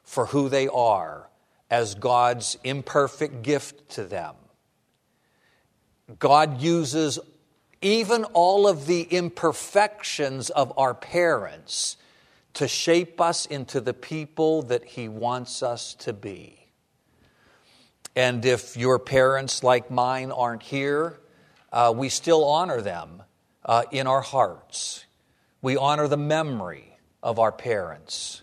for 0.04 0.26
who 0.26 0.50
they 0.50 0.68
are 0.68 1.30
as 1.70 1.96
God's 1.96 2.58
imperfect 2.64 3.44
gift 3.44 3.90
to 3.92 4.04
them. 4.04 4.36
God 6.20 6.60
uses 6.60 7.20
even 7.82 8.26
all 8.26 8.68
of 8.68 8.88
the 8.88 9.04
imperfections 9.04 10.50
of 10.50 10.74
our 10.78 10.94
parents 10.94 11.96
to 12.56 12.68
shape 12.68 13.22
us 13.22 13.46
into 13.46 13.80
the 13.80 13.94
people 13.94 14.64
that 14.64 14.84
He 14.84 15.08
wants 15.08 15.64
us 15.64 15.94
to 15.96 16.12
be. 16.12 16.58
And 18.16 18.44
if 18.44 18.76
your 18.76 19.00
parents, 19.00 19.64
like 19.64 19.90
mine, 19.90 20.32
aren't 20.32 20.64
here, 20.64 21.20
uh, 21.72 21.94
we 21.96 22.10
still 22.10 22.44
honor 22.44 22.82
them 22.82 23.24
uh, 23.64 23.84
in 23.92 24.08
our 24.08 24.22
hearts. 24.22 25.06
We 25.62 25.78
honor 25.78 26.08
the 26.08 26.18
memory 26.18 26.98
of 27.22 27.38
our 27.38 27.52
parents 27.52 28.42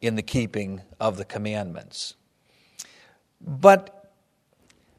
in 0.00 0.16
the 0.16 0.22
keeping 0.22 0.82
of 1.00 1.16
the 1.16 1.24
commandments. 1.24 2.14
But 3.40 4.12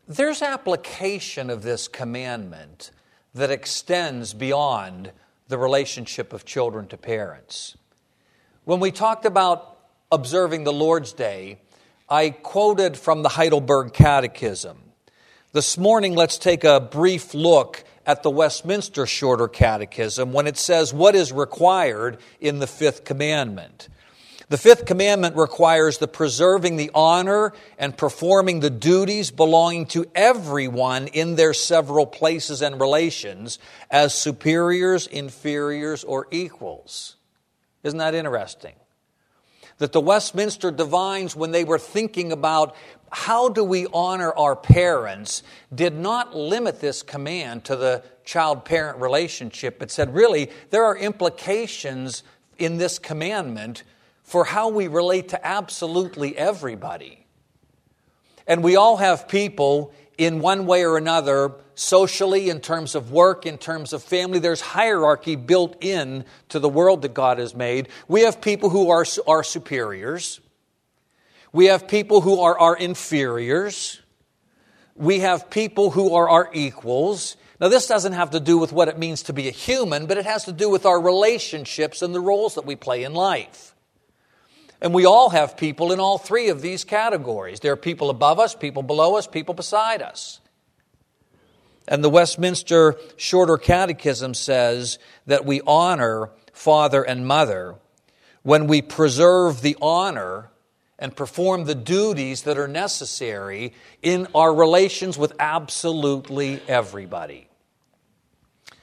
there's 0.07 0.41
application 0.41 1.50
of 1.50 1.62
this 1.62 1.88
commandment 1.88 2.91
that 3.33 3.51
extends 3.51 4.33
beyond 4.33 5.12
the 5.48 5.57
relationship 5.57 6.33
of 6.33 6.45
children 6.45 6.88
to 6.88 6.98
parents. 6.98 7.77
When 8.65 8.79
we 8.79 8.91
talked 8.91 9.25
about 9.25 9.77
observing 10.12 10.63
the 10.63 10.74
Lord's 10.74 11.13
Day, 11.13 11.60
I 12.10 12.31
quoted 12.31 12.98
from 12.98 13.24
the 13.24 13.29
Heidelberg 13.29 13.93
Catechism. 13.93 14.77
This 15.51 15.77
morning, 15.77 16.15
let's 16.15 16.38
take 16.38 16.63
a 16.63 16.79
brief 16.79 17.33
look 17.33 17.83
at 18.05 18.24
the 18.24 18.29
Westminster 18.29 19.05
Shorter 19.05 19.48
Catechism 19.48 20.33
when 20.33 20.48
it 20.48 20.57
says 20.57 20.93
what 20.93 21.15
is 21.15 21.31
required 21.31 22.17
in 22.39 22.60
the 22.60 22.67
fifth 22.67 23.05
commandment. 23.05 23.89
The 24.50 24.57
fifth 24.57 24.86
commandment 24.86 25.36
requires 25.36 25.98
the 25.98 26.07
preserving 26.07 26.75
the 26.75 26.91
honor 26.93 27.53
and 27.79 27.98
performing 27.98 28.60
the 28.60 28.69
duties 28.69 29.31
belonging 29.31 29.88
to 29.88 30.05
everyone 30.13 31.07
in 31.07 31.36
their 31.36 31.53
several 31.53 32.05
places 32.05 32.62
and 32.62 32.79
relations 32.79 33.57
as 33.89 34.13
superiors, 34.13 35.07
inferiors, 35.07 36.03
or 36.03 36.27
equals. 36.29 37.15
Isn't 37.83 38.00
that 38.00 38.15
interesting? 38.15 38.75
That 39.79 39.91
the 39.91 40.01
Westminster 40.01 40.72
divines, 40.72 41.36
when 41.36 41.51
they 41.51 41.63
were 41.63 41.79
thinking 41.79 42.31
about 42.31 42.75
how 43.13 43.48
do 43.48 43.63
we 43.63 43.86
honor 43.93 44.34
our 44.34 44.55
parents 44.55 45.43
did 45.74 45.96
not 45.96 46.36
limit 46.36 46.82
this 46.82 47.03
command 47.03 47.63
to 47.65 47.75
the 47.75 48.03
child 48.25 48.65
parent 48.65 49.00
relationship, 49.00 49.77
but 49.77 49.91
said, 49.91 50.15
really, 50.15 50.50
there 50.72 50.84
are 50.84 50.98
implications 50.98 52.24
in 52.58 52.77
this 52.77 52.98
commandment 52.98 53.84
for 54.24 54.46
how 54.46 54.70
we 54.70 54.88
relate 54.88 55.29
to 55.29 55.46
absolutely 55.46 56.35
everybody. 56.35 57.27
And 58.48 58.64
we 58.64 58.75
all 58.75 58.98
have 58.98 59.27
people 59.27 59.94
in 60.18 60.40
one 60.40 60.66
way 60.66 60.83
or 60.83 60.98
another, 60.98 61.51
socially, 61.75 62.50
in 62.50 62.61
terms 62.61 62.96
of 62.96 63.11
work, 63.11 63.46
in 63.46 63.59
terms 63.59 63.94
of 63.94 64.01
family. 64.01 64.40
There's 64.40 64.61
hierarchy 64.61 65.35
built 65.35 65.83
in 65.83 66.25
to 66.50 66.59
the 66.59 66.70
world 66.70 67.03
that 67.03 67.14
God 67.14 67.38
has 67.38 67.53
made. 67.53 67.90
We 68.07 68.22
have 68.22 68.42
people 68.42 68.70
who 68.70 68.90
are, 68.90 69.05
are 69.27 69.44
superiors. 69.44 70.40
We 71.53 71.68
have 71.68 71.87
people 71.87 72.20
who 72.22 72.39
are 72.42 72.59
our 72.59 72.75
inferiors. 72.75 74.01
We 74.96 75.20
have 75.20 75.51
people 75.51 75.92
who 75.92 76.16
are 76.16 76.27
our 76.27 76.50
equals. 76.51 77.37
Now, 77.61 77.70
this 77.70 77.87
doesn't 77.87 78.13
have 78.13 78.31
to 78.31 78.39
do 78.39 78.57
with 78.57 78.74
what 78.74 78.87
it 78.87 78.98
means 78.98 79.24
to 79.24 79.33
be 79.33 79.48
a 79.48 79.51
human, 79.51 80.07
but 80.07 80.18
it 80.18 80.25
has 80.25 80.46
to 80.46 80.51
do 80.51 80.70
with 80.70 80.85
our 80.85 81.00
relationships 81.00 82.01
and 82.01 82.13
the 82.13 82.20
roles 82.20 82.55
that 82.55 82.66
we 82.66 82.75
play 82.75 83.03
in 83.03 83.13
life. 83.13 83.75
And 84.81 84.94
we 84.94 85.05
all 85.05 85.29
have 85.29 85.55
people 85.55 85.94
in 85.94 86.00
all 86.00 86.18
three 86.18 86.50
of 86.50 86.61
these 86.61 86.83
categories. 86.83 87.59
There 87.59 87.72
are 87.72 87.77
people 87.77 88.09
above 88.09 88.39
us, 88.39 88.55
people 88.55 88.83
below 88.83 89.16
us, 89.16 89.27
people 89.27 89.53
beside 89.53 90.01
us. 90.01 90.42
And 91.87 92.03
the 92.03 92.09
Westminster 92.09 92.96
Shorter 93.16 93.57
Catechism 93.57 94.33
says 94.33 94.98
that 95.27 95.46
we 95.46 95.61
honor 95.68 96.31
father 96.51 97.03
and 97.03 97.27
mother 97.27 97.75
when 98.42 98.68
we 98.68 98.81
preserve 98.81 99.61
the 99.61 99.77
honor 99.81 100.50
and 101.03 101.13
perform 101.13 101.66
the 101.66 101.75
duties 101.75 102.44
that 102.44 102.57
are 102.57 102.68
necessary 102.68 103.74
in 104.01 104.25
our 104.33 104.55
relations 104.55 105.18
with 105.18 105.33
absolutely 105.37 106.61
everybody. 106.66 107.50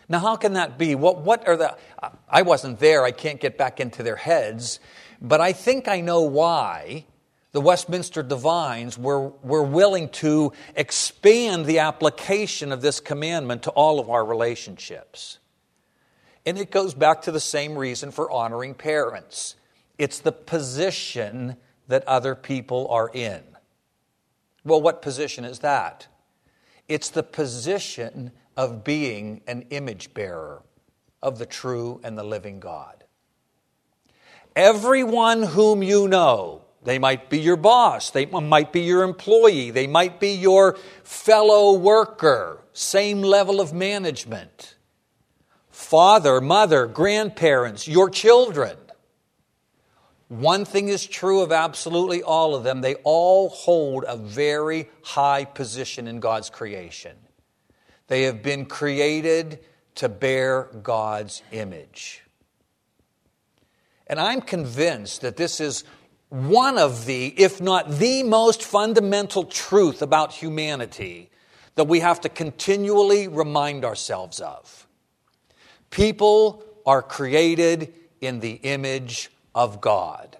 Now, 0.06 0.18
how 0.18 0.36
can 0.36 0.52
that 0.52 0.76
be? 0.76 0.94
What, 0.94 1.22
what 1.22 1.48
are 1.48 1.56
the. 1.56 1.78
I 2.28 2.42
wasn't 2.42 2.78
there, 2.78 3.04
I 3.04 3.10
can't 3.10 3.40
get 3.40 3.56
back 3.56 3.80
into 3.80 4.02
their 4.02 4.16
heads, 4.16 4.80
but 5.22 5.40
I 5.40 5.54
think 5.54 5.88
I 5.88 6.02
know 6.02 6.20
why 6.20 7.06
the 7.52 7.60
Westminster 7.62 8.22
Divines 8.22 8.98
were, 8.98 9.28
were 9.42 9.62
willing 9.62 10.10
to 10.10 10.52
expand 10.76 11.64
the 11.64 11.78
application 11.78 12.70
of 12.70 12.82
this 12.82 13.00
commandment 13.00 13.62
to 13.62 13.70
all 13.70 13.98
of 13.98 14.10
our 14.10 14.24
relationships. 14.24 15.38
And 16.44 16.58
it 16.58 16.70
goes 16.70 16.92
back 16.92 17.22
to 17.22 17.32
the 17.32 17.40
same 17.40 17.78
reason 17.78 18.10
for 18.10 18.30
honoring 18.30 18.74
parents 18.74 19.56
it's 19.96 20.18
the 20.18 20.32
position 20.32 21.56
that 21.90 22.06
other 22.06 22.34
people 22.34 22.88
are 22.88 23.10
in. 23.12 23.42
Well, 24.64 24.80
what 24.80 25.02
position 25.02 25.44
is 25.44 25.58
that? 25.60 26.06
It's 26.88 27.10
the 27.10 27.22
position 27.22 28.32
of 28.56 28.84
being 28.84 29.42
an 29.46 29.66
image 29.70 30.14
bearer 30.14 30.62
of 31.22 31.38
the 31.38 31.46
true 31.46 32.00
and 32.02 32.16
the 32.16 32.24
living 32.24 32.60
God. 32.60 33.04
Everyone 34.56 35.42
whom 35.42 35.82
you 35.82 36.08
know, 36.08 36.62
they 36.82 36.98
might 36.98 37.28
be 37.28 37.38
your 37.38 37.56
boss, 37.56 38.10
they 38.10 38.26
might 38.26 38.72
be 38.72 38.80
your 38.80 39.02
employee, 39.02 39.70
they 39.70 39.86
might 39.86 40.18
be 40.20 40.32
your 40.32 40.76
fellow 41.02 41.78
worker, 41.78 42.62
same 42.72 43.20
level 43.22 43.60
of 43.60 43.72
management, 43.72 44.76
father, 45.70 46.40
mother, 46.40 46.86
grandparents, 46.86 47.86
your 47.86 48.10
children. 48.10 48.76
One 50.30 50.64
thing 50.64 50.88
is 50.88 51.06
true 51.06 51.40
of 51.40 51.50
absolutely 51.50 52.22
all 52.22 52.54
of 52.54 52.62
them 52.62 52.82
they 52.82 52.94
all 53.02 53.48
hold 53.48 54.04
a 54.06 54.16
very 54.16 54.88
high 55.02 55.44
position 55.44 56.06
in 56.06 56.20
God's 56.20 56.50
creation. 56.50 57.16
They 58.06 58.22
have 58.22 58.40
been 58.40 58.66
created 58.66 59.58
to 59.96 60.08
bear 60.08 60.68
God's 60.84 61.42
image. 61.50 62.22
And 64.06 64.20
I'm 64.20 64.40
convinced 64.40 65.22
that 65.22 65.36
this 65.36 65.60
is 65.60 65.82
one 66.28 66.78
of 66.78 67.06
the, 67.06 67.26
if 67.36 67.60
not 67.60 67.90
the 67.90 68.22
most 68.22 68.62
fundamental 68.62 69.42
truth 69.42 70.00
about 70.00 70.32
humanity 70.32 71.28
that 71.74 71.88
we 71.88 71.98
have 71.98 72.20
to 72.20 72.28
continually 72.28 73.26
remind 73.26 73.84
ourselves 73.84 74.38
of. 74.38 74.86
People 75.90 76.62
are 76.86 77.02
created 77.02 77.92
in 78.20 78.38
the 78.38 78.52
image 78.62 79.28
of 79.54 79.80
God. 79.80 80.36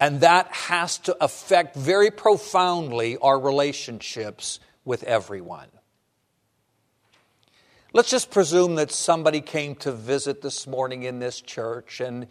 And 0.00 0.20
that 0.20 0.48
has 0.48 0.98
to 0.98 1.16
affect 1.22 1.76
very 1.76 2.10
profoundly 2.10 3.16
our 3.18 3.38
relationships 3.38 4.60
with 4.84 5.04
everyone. 5.04 5.68
Let's 7.92 8.10
just 8.10 8.32
presume 8.32 8.74
that 8.74 8.90
somebody 8.90 9.40
came 9.40 9.76
to 9.76 9.92
visit 9.92 10.42
this 10.42 10.66
morning 10.66 11.04
in 11.04 11.20
this 11.20 11.40
church 11.40 12.00
and 12.00 12.26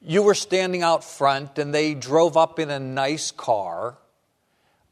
you 0.00 0.22
were 0.22 0.34
standing 0.34 0.82
out 0.82 1.02
front 1.02 1.58
and 1.58 1.74
they 1.74 1.94
drove 1.94 2.36
up 2.36 2.60
in 2.60 2.70
a 2.70 2.78
nice 2.78 3.32
car 3.32 3.98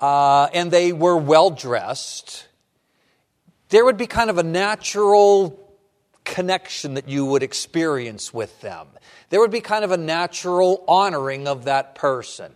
uh, 0.01 0.49
and 0.53 0.73
they 0.73 0.93
were 0.93 1.17
well 1.17 1.51
dressed. 1.51 2.49
There 3.69 3.85
would 3.85 3.97
be 3.97 4.09
kind 4.09 4.29
of 4.29 4.39
a 4.39 4.43
natural 4.43 5.72
connection 6.25 6.95
that 6.95 7.09
you 7.09 7.25
would 7.27 7.43
experience 7.43 8.33
with 8.33 8.61
them. 8.61 8.87
There 9.31 9.41
would 9.41 9.51
be 9.51 9.61
kind 9.61 9.85
of 9.85 9.91
a 9.91 9.97
natural 9.97 10.85
honoring 10.87 11.49
of 11.49 11.65
that 11.65 11.95
person. 11.95 12.53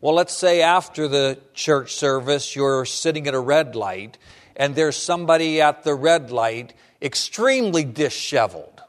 Well, 0.00 0.14
let's 0.14 0.34
say 0.34 0.62
after 0.62 1.08
the 1.08 1.38
church 1.54 1.94
service, 1.94 2.54
you're 2.54 2.84
sitting 2.84 3.26
at 3.26 3.34
a 3.34 3.40
red 3.40 3.74
light, 3.74 4.18
and 4.54 4.74
there's 4.74 4.96
somebody 4.96 5.60
at 5.60 5.84
the 5.84 5.94
red 5.94 6.30
light 6.30 6.74
extremely 7.00 7.84
disheveled, 7.84 8.82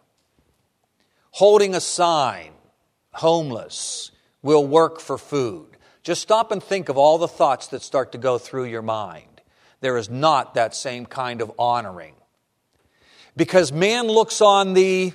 holding 1.32 1.74
a 1.76 1.82
sign, 1.82 2.52
homeless, 3.14 4.12
will 4.42 4.66
work 4.66 5.00
for 5.00 5.18
food. 5.18 5.78
Just 6.04 6.22
stop 6.22 6.52
and 6.52 6.62
think 6.62 6.90
of 6.90 6.98
all 6.98 7.18
the 7.18 7.28
thoughts 7.28 7.68
that 7.68 7.82
start 7.82 8.12
to 8.12 8.18
go 8.18 8.38
through 8.38 8.66
your 8.66 8.82
mind. 8.82 9.42
There 9.80 9.98
is 9.98 10.10
not 10.10 10.54
that 10.54 10.76
same 10.76 11.06
kind 11.06 11.42
of 11.42 11.52
honoring. 11.58 12.16
Because 13.38 13.72
man 13.72 14.08
looks 14.08 14.42
on 14.42 14.74
the 14.74 15.14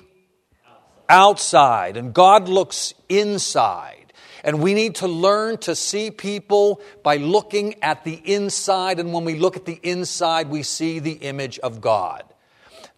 outside 1.07 1.97
and 1.97 2.13
God 2.13 2.49
looks 2.49 2.95
inside. 3.09 4.13
And 4.45 4.61
we 4.61 4.73
need 4.73 4.95
to 4.95 5.07
learn 5.07 5.57
to 5.59 5.75
see 5.75 6.09
people 6.11 6.81
by 7.03 7.17
looking 7.17 7.81
at 7.83 8.03
the 8.03 8.19
inside. 8.25 8.99
And 8.99 9.13
when 9.13 9.23
we 9.23 9.35
look 9.35 9.55
at 9.55 9.65
the 9.65 9.79
inside, 9.83 10.49
we 10.49 10.63
see 10.63 10.99
the 10.99 11.13
image 11.13 11.59
of 11.59 11.79
God 11.79 12.23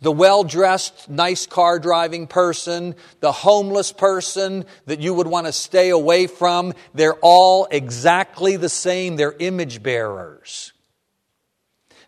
the 0.01 0.11
well 0.11 0.43
dressed, 0.43 1.09
nice 1.09 1.47
car 1.47 1.79
driving 1.79 2.27
person, 2.27 2.95
the 3.21 3.31
homeless 3.31 3.91
person 3.91 4.65
that 4.85 4.99
you 4.99 5.13
would 5.13 5.25
want 5.25 5.47
to 5.47 5.51
stay 5.51 5.89
away 5.89 6.27
from, 6.27 6.73
they're 6.93 7.17
all 7.21 7.67
exactly 7.71 8.55
the 8.55 8.69
same. 8.69 9.15
They're 9.15 9.35
image 9.39 9.81
bearers. 9.81 10.73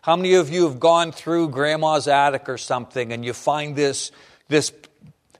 How 0.02 0.16
many 0.16 0.34
of 0.34 0.50
you 0.50 0.64
have 0.64 0.80
gone 0.80 1.12
through 1.12 1.50
grandma's 1.50 2.08
attic 2.08 2.48
or 2.48 2.58
something 2.58 3.12
and 3.12 3.24
you 3.24 3.32
find 3.32 3.76
this, 3.76 4.12
this, 4.48 4.72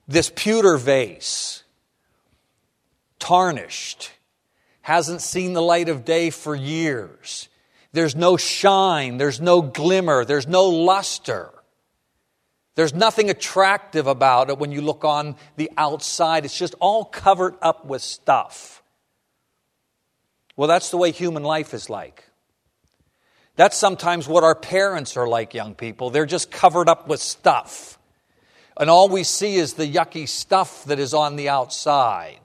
this 0.07 0.31
pewter 0.35 0.77
vase, 0.77 1.63
tarnished, 3.19 4.13
hasn't 4.83 5.23
seen 5.23 5.53
the 5.53 5.63
light 5.63 5.89
of 5.89 6.05
day 6.05 6.31
for 6.31 6.55
years? 6.55 7.49
There's 7.93 8.15
no 8.15 8.37
shine, 8.37 9.17
there's 9.17 9.41
no 9.41 9.63
glimmer, 9.63 10.25
there's 10.25 10.47
no 10.47 10.65
luster. 10.69 11.51
There's 12.75 12.95
nothing 12.95 13.29
attractive 13.29 14.07
about 14.07 14.51
it 14.51 14.59
when 14.59 14.71
you 14.71 14.83
look 14.83 15.05
on 15.05 15.35
the 15.57 15.69
outside. 15.77 16.45
It's 16.45 16.57
just 16.57 16.75
all 16.79 17.05
covered 17.05 17.57
up 17.61 17.85
with 17.85 18.03
stuff. 18.03 18.85
Well, 20.55 20.69
that's 20.69 20.91
the 20.91 20.97
way 20.97 21.11
human 21.11 21.43
life 21.43 21.75
is 21.75 21.91
like. 21.91 22.28
That's 23.59 23.77
sometimes 23.77 24.29
what 24.29 24.45
our 24.45 24.55
parents 24.55 25.17
are 25.17 25.27
like, 25.27 25.53
young 25.53 25.75
people. 25.75 26.11
They're 26.11 26.27
just 26.27 26.53
covered 26.53 26.89
up 26.89 27.09
with 27.09 27.19
stuff. 27.19 27.99
And 28.77 28.89
all 28.89 29.09
we 29.09 29.25
see 29.25 29.57
is 29.57 29.75
the 29.75 29.93
yucky 29.93 30.29
stuff 30.29 30.85
that 30.85 31.01
is 31.01 31.13
on 31.13 31.35
the 31.35 31.49
outside. 31.49 32.39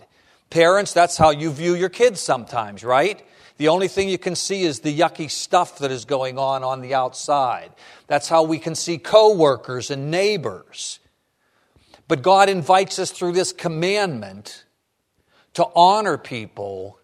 Parents, 0.50 0.92
that's 0.92 1.16
how 1.16 1.30
you 1.30 1.52
view 1.52 1.76
your 1.76 1.90
kids 1.90 2.20
sometimes, 2.20 2.84
right? 2.84 3.24
The 3.58 3.68
only 3.68 3.88
thing 3.88 4.10
you 4.10 4.18
can 4.18 4.36
see 4.36 4.64
is 4.64 4.80
the 4.80 4.98
yucky 4.98 5.30
stuff 5.30 5.78
that 5.78 5.92
is 5.92 6.06
going 6.06 6.40
on 6.40 6.64
on 6.64 6.82
the 6.82 6.96
outside. 6.96 7.70
That's 8.08 8.28
how 8.28 8.42
we 8.42 8.58
can 8.58 8.74
see 8.74 8.98
coworkers 8.98 9.92
and 9.92 10.10
neighbors. 10.10 11.00
But 12.08 12.24
God 12.24 12.50
invites 12.50 12.98
us 12.98 13.12
through 13.12 13.34
this 13.34 13.54
commandment 13.54 14.66
to 15.54 15.68
honor 15.76 16.18
people, 16.18 16.98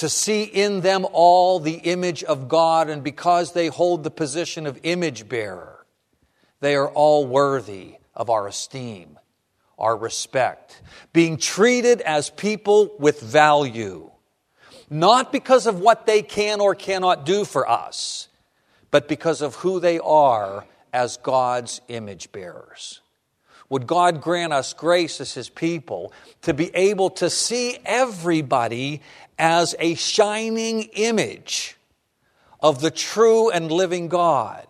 to 0.00 0.08
see 0.08 0.42
in 0.42 0.82
them 0.82 1.06
all 1.12 1.60
the 1.60 1.74
image 1.74 2.22
of 2.24 2.48
God, 2.48 2.90
and 2.90 3.02
because 3.02 3.52
they 3.52 3.68
hold 3.68 4.04
the 4.04 4.10
position 4.10 4.66
of 4.66 4.78
image 4.82 5.28
bearer, 5.28 5.86
they 6.60 6.74
are 6.74 6.90
all 6.90 7.26
worthy 7.26 7.94
of 8.14 8.28
our 8.28 8.46
esteem, 8.46 9.18
our 9.78 9.96
respect, 9.96 10.82
being 11.12 11.38
treated 11.38 12.02
as 12.02 12.28
people 12.28 12.94
with 12.98 13.20
value 13.20 14.10
not 14.90 15.30
because 15.30 15.68
of 15.68 15.78
what 15.78 16.04
they 16.04 16.20
can 16.20 16.60
or 16.60 16.74
cannot 16.74 17.24
do 17.24 17.44
for 17.44 17.68
us, 17.70 18.28
but 18.90 19.06
because 19.06 19.40
of 19.40 19.54
who 19.54 19.78
they 19.78 20.00
are 20.00 20.66
as 20.92 21.16
God's 21.16 21.80
image 21.86 22.32
bearers. 22.32 23.00
Would 23.68 23.86
God 23.86 24.20
grant 24.20 24.52
us 24.52 24.72
grace 24.72 25.20
as 25.20 25.32
His 25.32 25.48
people 25.48 26.12
to 26.42 26.52
be 26.52 26.74
able 26.74 27.10
to 27.10 27.30
see 27.30 27.78
everybody 27.84 29.00
as 29.40 29.74
a 29.80 29.94
shining 29.94 30.82
image 30.92 31.76
of 32.60 32.80
the 32.80 32.90
true 32.90 33.50
and 33.50 33.72
living 33.72 34.06
God? 34.08 34.66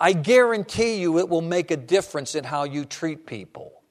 I 0.00 0.12
guarantee 0.12 0.96
you 0.96 1.18
it 1.18 1.28
will 1.28 1.42
make 1.42 1.70
a 1.70 1.76
difference 1.76 2.34
in 2.34 2.44
how 2.44 2.64
you 2.64 2.84
treat 2.84 3.26
people. 3.26 3.82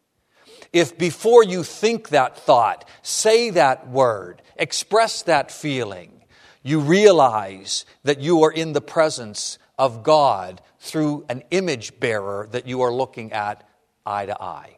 If 0.73 0.97
before 0.97 1.43
you 1.43 1.63
think 1.63 2.09
that 2.09 2.37
thought, 2.37 2.87
say 3.01 3.51
that 3.51 3.87
word, 3.87 4.41
express 4.57 5.21
that 5.23 5.51
feeling, 5.51 6.23
you 6.63 6.79
realize 6.79 7.85
that 8.03 8.19
you 8.19 8.43
are 8.43 8.51
in 8.51 8.73
the 8.73 8.81
presence 8.81 9.57
of 9.77 10.03
God 10.03 10.61
through 10.79 11.25
an 11.29 11.43
image 11.51 11.99
bearer 11.99 12.47
that 12.51 12.67
you 12.67 12.81
are 12.81 12.91
looking 12.91 13.31
at 13.31 13.67
eye 14.05 14.25
to 14.25 14.41
eye. 14.41 14.77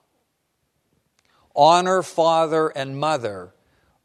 Honor 1.56 2.04
father 2.04 2.68
and 2.70 3.00
mother 3.00 3.54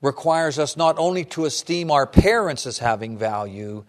requires 0.03 0.59
us 0.59 0.77
not 0.77 0.99
only 0.99 1.25
to 1.25 1.47
esteem 1.47 1.91
our 1.91 2.07
parents 2.07 2.67
as 2.67 2.79
having 2.79 3.17
value, 3.17 3.85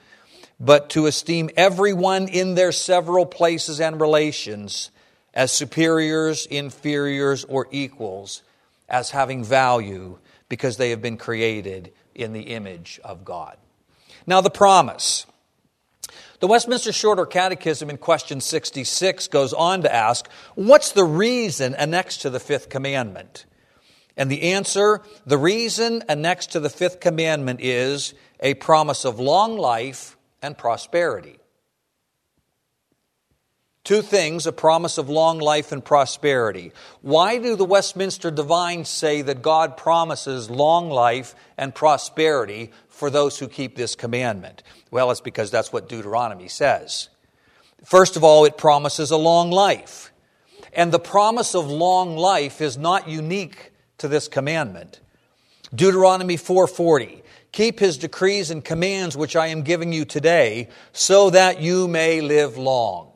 but 0.60 0.90
to 0.92 1.08
esteem 1.08 1.50
everyone 1.58 2.28
in 2.28 2.56
their 2.56 2.72
several 2.72 3.26
places 3.26 3.82
and 3.82 4.00
relations 4.00 4.92
as 5.34 5.52
superiors, 5.52 6.46
inferiors, 6.46 7.44
or 7.46 7.68
equals 7.72 8.44
as 8.88 9.10
having 9.10 9.44
value 9.44 10.18
because 10.48 10.78
they 10.78 10.92
have 10.92 11.02
been 11.02 11.18
created 11.18 11.92
in 12.14 12.32
the 12.32 12.42
image 12.42 13.00
of 13.04 13.26
God. 13.26 13.58
Now, 14.28 14.42
the 14.42 14.52
promise. 14.52 15.26
The 16.40 16.48
Westminster 16.48 16.92
Shorter 16.92 17.26
Catechism 17.26 17.90
in 17.90 17.98
question 17.98 18.40
66 18.40 19.28
goes 19.30 19.54
on 19.54 19.82
to 19.82 19.94
ask, 19.94 20.30
What's 20.56 20.92
the 20.92 21.06
reason 21.06 21.74
annexed 21.74 22.22
to 22.22 22.30
the 22.30 22.40
fifth 22.40 22.70
commandment? 22.70 23.46
And 24.16 24.30
the 24.30 24.54
answer 24.54 25.02
the 25.26 25.38
reason 25.38 26.04
annexed 26.08 26.52
to 26.52 26.60
the 26.60 26.70
fifth 26.70 27.00
commandment 27.00 27.62
is 27.62 28.14
a 28.40 28.54
promise 28.56 29.06
of 29.06 29.20
long 29.20 29.58
life 29.58 30.18
and 30.42 30.58
prosperity. 30.58 31.40
Two 33.84 34.02
things 34.02 34.48
a 34.48 34.54
promise 34.54 34.98
of 34.98 35.10
long 35.10 35.40
life 35.40 35.74
and 35.74 35.84
prosperity. 35.84 36.72
Why 37.02 37.38
do 37.38 37.58
the 37.58 37.66
Westminster 37.66 38.32
Divines 38.32 38.88
say 38.88 39.22
that 39.24 39.42
God 39.42 39.76
promises 39.76 40.50
long 40.50 40.90
life 40.90 41.36
and 41.58 41.76
prosperity 41.76 42.72
for 42.88 43.10
those 43.10 43.40
who 43.40 43.50
keep 43.50 43.76
this 43.76 43.96
commandment? 43.96 44.64
Well, 44.90 45.12
it's 45.12 45.20
because 45.20 45.52
that's 45.52 45.74
what 45.74 45.90
Deuteronomy 45.90 46.48
says. 46.48 47.10
First 47.84 48.16
of 48.16 48.24
all, 48.24 48.46
it 48.46 48.58
promises 48.58 49.12
a 49.12 49.18
long 49.18 49.52
life. 49.52 50.14
And 50.72 50.94
the 50.94 51.00
promise 51.00 51.54
of 51.54 51.68
long 51.70 52.16
life 52.16 52.62
is 52.62 52.78
not 52.78 53.10
unique 53.10 53.73
to 53.98 54.08
this 54.08 54.28
commandment. 54.28 55.00
Deuteronomy 55.74 56.38
4:40 56.38 57.24
Keep 57.54 57.80
his 57.80 58.00
decrees 58.00 58.50
and 58.50 58.66
commands 58.66 59.16
which 59.16 59.36
I 59.36 59.48
am 59.48 59.62
giving 59.62 59.94
you 59.94 60.06
today 60.06 60.70
so 60.92 61.30
that 61.30 61.62
you 61.62 61.88
may 61.88 62.20
live 62.20 62.58
long. 62.58 63.12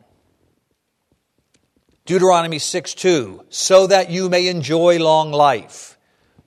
Deuteronomy 2.06 2.60
6 2.60 2.94
2, 2.94 3.46
so 3.50 3.88
that 3.88 4.12
you 4.12 4.30
may 4.30 4.48
enjoy 4.48 5.00
long 5.00 5.32
life. 5.32 5.98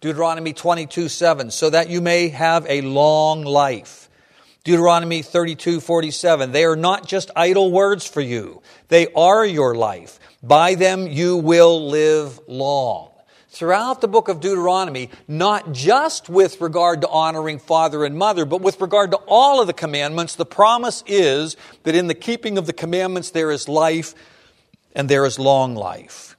Deuteronomy 0.01 0.53
22 0.53 1.09
7, 1.09 1.51
so 1.51 1.69
that 1.69 1.91
you 1.91 2.01
may 2.01 2.29
have 2.29 2.65
a 2.69 2.81
long 2.81 3.43
life. 3.43 4.09
Deuteronomy 4.63 5.23
32 5.23 5.81
47, 5.81 6.53
they 6.53 6.65
are 6.65 6.77
not 6.77 7.07
just 7.07 7.31
idle 7.35 7.73
words 7.73 8.07
for 8.07 8.21
you, 8.21 8.63
they 8.89 9.09
are 9.15 9.45
your 9.45 9.75
life. 9.75 10.21
By 10.43 10.77
them 10.77 11.07
you 11.09 11.37
will 11.37 11.89
live 11.91 12.39
long. 12.47 13.10
Throughout 13.53 14.01
the 14.01 14.07
book 14.07 14.29
of 14.29 14.39
Deuteronomy, 14.39 15.11
not 15.27 15.73
just 15.73 16.29
with 16.29 16.61
regard 16.61 17.01
to 17.01 17.09
honoring 17.09 17.59
father 17.59 18.05
and 18.05 18.17
mother, 18.17 18.45
but 18.45 18.61
with 18.61 18.81
regard 18.81 19.11
to 19.11 19.17
all 19.27 19.61
of 19.61 19.67
the 19.67 19.73
commandments, 19.73 20.37
the 20.37 20.47
promise 20.47 21.03
is 21.05 21.57
that 21.83 21.97
in 21.97 22.07
the 22.07 22.15
keeping 22.15 22.59
of 22.59 22.67
the 22.67 22.73
commandments 22.73 23.31
there 23.31 23.51
is 23.51 23.69
life 23.69 24.15
and 24.95 25.09
there 25.09 25.27
is 25.27 25.37
long 25.37 25.75
life. 25.75 26.37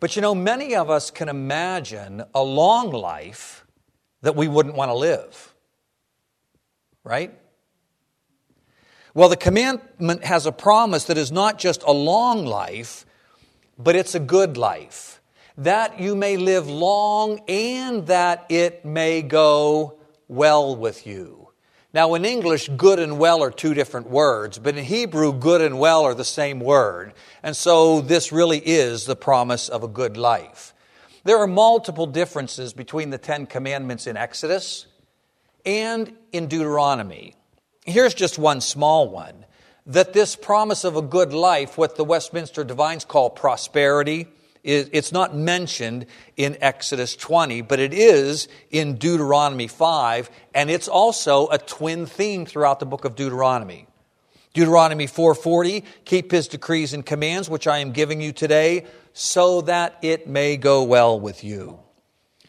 But 0.00 0.16
you 0.16 0.22
know, 0.22 0.34
many 0.34 0.74
of 0.74 0.88
us 0.88 1.10
can 1.10 1.28
imagine 1.28 2.24
a 2.34 2.42
long 2.42 2.92
life 2.92 3.66
that 4.22 4.34
we 4.34 4.48
wouldn't 4.48 4.74
want 4.74 4.88
to 4.88 4.94
live. 4.94 5.54
Right? 7.04 7.38
Well, 9.12 9.28
the 9.28 9.36
commandment 9.36 10.24
has 10.24 10.46
a 10.46 10.52
promise 10.52 11.04
that 11.04 11.18
is 11.18 11.30
not 11.30 11.58
just 11.58 11.82
a 11.82 11.92
long 11.92 12.46
life, 12.46 13.04
but 13.78 13.96
it's 13.96 14.14
a 14.14 14.20
good 14.20 14.56
life. 14.56 15.15
That 15.58 16.00
you 16.00 16.14
may 16.14 16.36
live 16.36 16.68
long 16.68 17.40
and 17.48 18.06
that 18.08 18.46
it 18.48 18.84
may 18.84 19.22
go 19.22 19.98
well 20.28 20.76
with 20.76 21.06
you. 21.06 21.48
Now, 21.94 22.12
in 22.12 22.26
English, 22.26 22.68
good 22.76 22.98
and 22.98 23.18
well 23.18 23.42
are 23.42 23.50
two 23.50 23.72
different 23.72 24.10
words, 24.10 24.58
but 24.58 24.76
in 24.76 24.84
Hebrew, 24.84 25.32
good 25.32 25.62
and 25.62 25.78
well 25.78 26.04
are 26.04 26.12
the 26.12 26.26
same 26.26 26.60
word. 26.60 27.14
And 27.42 27.56
so 27.56 28.02
this 28.02 28.32
really 28.32 28.58
is 28.58 29.06
the 29.06 29.16
promise 29.16 29.70
of 29.70 29.82
a 29.82 29.88
good 29.88 30.18
life. 30.18 30.74
There 31.24 31.38
are 31.38 31.46
multiple 31.46 32.06
differences 32.06 32.74
between 32.74 33.08
the 33.08 33.16
Ten 33.16 33.46
Commandments 33.46 34.06
in 34.06 34.16
Exodus 34.16 34.86
and 35.64 36.14
in 36.32 36.48
Deuteronomy. 36.48 37.34
Here's 37.86 38.14
just 38.14 38.38
one 38.38 38.60
small 38.60 39.08
one 39.08 39.46
that 39.86 40.12
this 40.12 40.36
promise 40.36 40.84
of 40.84 40.96
a 40.96 41.02
good 41.02 41.32
life, 41.32 41.78
what 41.78 41.96
the 41.96 42.04
Westminster 42.04 42.62
Divines 42.62 43.04
call 43.04 43.30
prosperity, 43.30 44.28
it's 44.66 45.12
not 45.12 45.36
mentioned 45.36 46.06
in 46.36 46.56
Exodus 46.60 47.14
20, 47.14 47.62
but 47.62 47.78
it 47.78 47.94
is 47.94 48.48
in 48.70 48.96
Deuteronomy 48.96 49.68
5, 49.68 50.28
and 50.54 50.70
it's 50.70 50.88
also 50.88 51.48
a 51.48 51.58
twin 51.58 52.06
theme 52.06 52.44
throughout 52.44 52.80
the 52.80 52.86
book 52.86 53.04
of 53.04 53.14
Deuteronomy. 53.14 53.86
Deuteronomy 54.54 55.06
4:40, 55.06 55.84
keep 56.04 56.32
his 56.32 56.48
decrees 56.48 56.92
and 56.92 57.04
commands 57.04 57.48
which 57.48 57.66
I 57.66 57.78
am 57.78 57.92
giving 57.92 58.20
you 58.20 58.32
today, 58.32 58.86
so 59.12 59.60
that 59.62 59.96
it 60.02 60.26
may 60.26 60.56
go 60.56 60.82
well 60.82 61.20
with 61.20 61.44
you. 61.44 61.78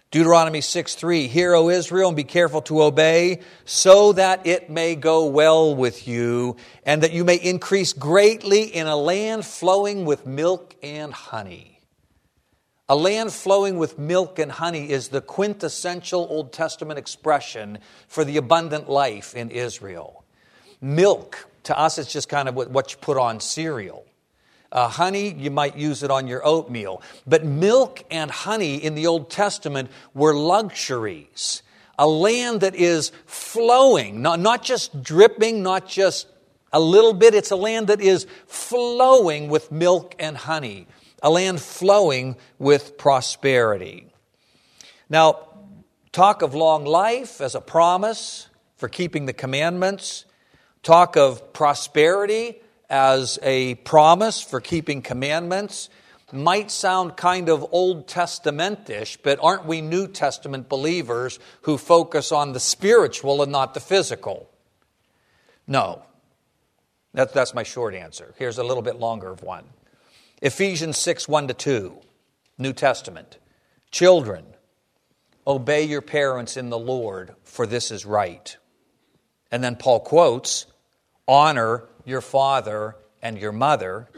Deuteronomy 0.10 0.62
6 0.62 0.96
3, 0.96 1.28
Hear, 1.28 1.54
O 1.54 1.70
Israel, 1.70 2.08
and 2.08 2.16
be 2.16 2.24
careful 2.24 2.62
to 2.64 2.82
obey, 2.82 3.42
so 3.66 4.14
that 4.14 4.48
it 4.48 4.70
may 4.70 4.96
go 4.96 5.26
well 5.26 5.76
with 5.76 6.08
you, 6.08 6.56
and 6.86 7.04
that 7.04 7.12
you 7.12 7.26
may 7.26 7.36
increase 7.36 7.92
greatly 7.92 8.64
in 8.64 8.88
a 8.88 8.96
land 8.96 9.46
flowing 9.46 10.06
with 10.06 10.26
milk 10.26 10.76
and 10.82 11.14
honey. 11.14 11.77
A 12.90 12.96
land 12.96 13.34
flowing 13.34 13.78
with 13.78 14.00
milk 14.00 14.40
and 14.40 14.50
honey 14.50 14.90
is 14.90 15.10
the 15.10 15.20
quintessential 15.20 16.26
Old 16.30 16.54
Testament 16.54 16.98
expression 16.98 17.80
for 18.08 18.24
the 18.24 18.38
abundant 18.38 18.90
life 18.90 19.36
in 19.36 19.52
Israel. 19.52 20.24
Milk, 20.80 21.50
to 21.64 21.78
us, 21.78 21.98
is 21.98 22.08
just 22.08 22.30
kind 22.30 22.48
of 22.48 22.56
what 22.56 22.92
you 22.92 22.98
put 23.00 23.18
on 23.18 23.42
cereal. 23.42 24.06
Uh, 24.72 24.88
honey, 24.88 25.34
you 25.34 25.52
might 25.52 25.76
use 25.76 26.02
it 26.02 26.12
on 26.12 26.28
your 26.28 26.46
oatmeal. 26.46 27.02
But 27.26 27.44
milk 27.44 28.06
and 28.10 28.32
honey 28.32 28.76
in 28.78 28.96
the 28.96 29.08
Old 29.08 29.30
Testament 29.30 29.90
were 30.14 30.34
luxuries. 30.34 31.64
A 32.00 32.08
land 32.08 32.62
that 32.62 32.76
is 32.76 33.12
flowing, 33.26 34.22
not, 34.22 34.40
not 34.40 34.64
just 34.64 35.04
dripping, 35.04 35.62
not 35.62 35.90
just 35.90 36.28
a 36.72 36.80
little 36.80 37.14
bit. 37.14 37.34
It's 37.34 37.52
a 37.52 37.56
land 37.58 37.88
that 37.88 38.00
is 38.00 38.28
flowing 38.46 39.50
with 39.50 39.72
milk 39.72 40.16
and 40.20 40.38
honey, 40.38 40.88
a 41.22 41.30
land 41.30 41.62
flowing 41.62 42.36
with 42.60 42.98
prosperity. 42.98 44.08
Now, 45.10 45.48
talk 46.12 46.42
of 46.42 46.54
long 46.54 46.86
life 46.86 47.42
as 47.42 47.56
a 47.56 47.62
promise 47.62 48.48
for 48.76 48.90
keeping 48.90 49.26
the 49.26 49.34
commandments, 49.34 50.26
talk 50.84 51.16
of 51.16 51.54
prosperity 51.54 52.62
as 52.90 53.40
a 53.42 53.76
promise 53.76 54.42
for 54.42 54.62
keeping 54.62 55.02
commandments 55.02 55.90
might 56.32 56.70
sound 56.70 57.16
kind 57.16 57.50
of 57.50 57.66
Old 57.72 58.08
Testamentish, 58.08 59.18
but 59.24 59.40
aren't 59.42 59.66
we 59.66 59.80
New 59.82 60.08
Testament 60.08 60.68
believers 60.68 61.40
who 61.62 61.78
focus 61.78 62.32
on 62.32 62.52
the 62.52 62.60
spiritual 62.60 63.42
and 63.42 63.52
not 63.52 63.74
the 63.74 63.80
physical? 63.80 64.50
No. 65.66 66.04
That, 67.14 67.34
that's 67.34 67.54
my 67.54 67.64
short 67.64 67.96
answer. 67.96 68.34
Here's 68.38 68.58
a 68.58 68.64
little 68.64 68.84
bit 68.84 68.98
longer 68.98 69.30
of 69.30 69.42
one 69.42 69.64
Ephesians 70.42 71.00
6 71.00 71.28
1 71.28 71.48
to 71.48 71.54
2, 71.56 71.98
New 72.60 72.72
Testament. 72.72 73.40
Children, 73.90 74.46
obey 75.48 75.84
your 75.84 76.04
parents 76.04 76.58
in 76.58 76.70
the 76.70 76.78
Lord, 76.78 77.34
for 77.44 77.66
this 77.66 77.90
is 77.90 78.06
right. 78.06 78.56
And 79.52 79.64
then 79.64 79.78
Paul 79.78 80.00
quotes, 80.00 80.68
honor 81.28 81.86
your 82.06 82.22
father 82.22 82.96
and 83.20 83.40
your 83.40 83.52
mother. 83.52 84.10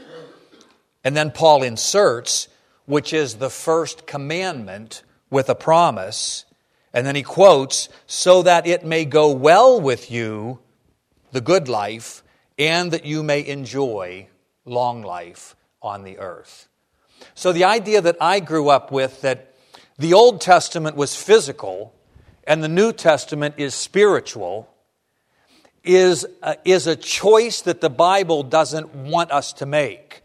And 1.02 1.16
then 1.16 1.30
Paul 1.30 1.62
inserts, 1.62 2.48
which 2.84 3.14
is 3.14 3.36
the 3.36 3.48
first 3.48 4.06
commandment 4.06 5.02
with 5.30 5.48
a 5.48 5.54
promise. 5.54 6.44
And 6.92 7.06
then 7.06 7.16
he 7.16 7.22
quotes, 7.22 7.88
so 8.06 8.42
that 8.42 8.66
it 8.66 8.84
may 8.84 9.06
go 9.06 9.32
well 9.32 9.80
with 9.80 10.10
you, 10.10 10.58
the 11.32 11.40
good 11.40 11.66
life, 11.66 12.22
and 12.58 12.90
that 12.90 13.06
you 13.06 13.22
may 13.22 13.46
enjoy 13.46 14.28
long 14.66 15.00
life 15.00 15.56
on 15.82 16.04
the 16.04 16.18
earth. 16.18 16.68
So 17.34 17.52
the 17.52 17.64
idea 17.64 18.00
that 18.00 18.16
I 18.20 18.40
grew 18.40 18.68
up 18.68 18.90
with 18.92 19.20
that 19.22 19.54
the 19.98 20.14
Old 20.14 20.40
Testament 20.40 20.96
was 20.96 21.14
physical 21.14 21.94
and 22.44 22.64
the 22.64 22.68
New 22.68 22.92
Testament 22.92 23.56
is 23.58 23.74
spiritual 23.74 24.68
is 25.84 26.26
a, 26.42 26.56
is 26.64 26.86
a 26.86 26.96
choice 26.96 27.62
that 27.62 27.80
the 27.80 27.90
Bible 27.90 28.42
doesn't 28.42 28.94
want 28.94 29.30
us 29.30 29.52
to 29.54 29.66
make. 29.66 30.22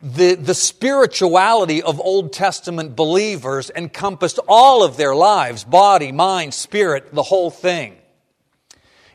The, 0.00 0.34
the 0.34 0.54
spirituality 0.54 1.82
of 1.82 2.00
Old 2.00 2.32
Testament 2.32 2.94
believers 2.94 3.70
encompassed 3.74 4.38
all 4.46 4.84
of 4.84 4.96
their 4.96 5.14
lives 5.14 5.64
body, 5.64 6.12
mind, 6.12 6.54
spirit, 6.54 7.12
the 7.12 7.24
whole 7.24 7.50
thing. 7.50 7.96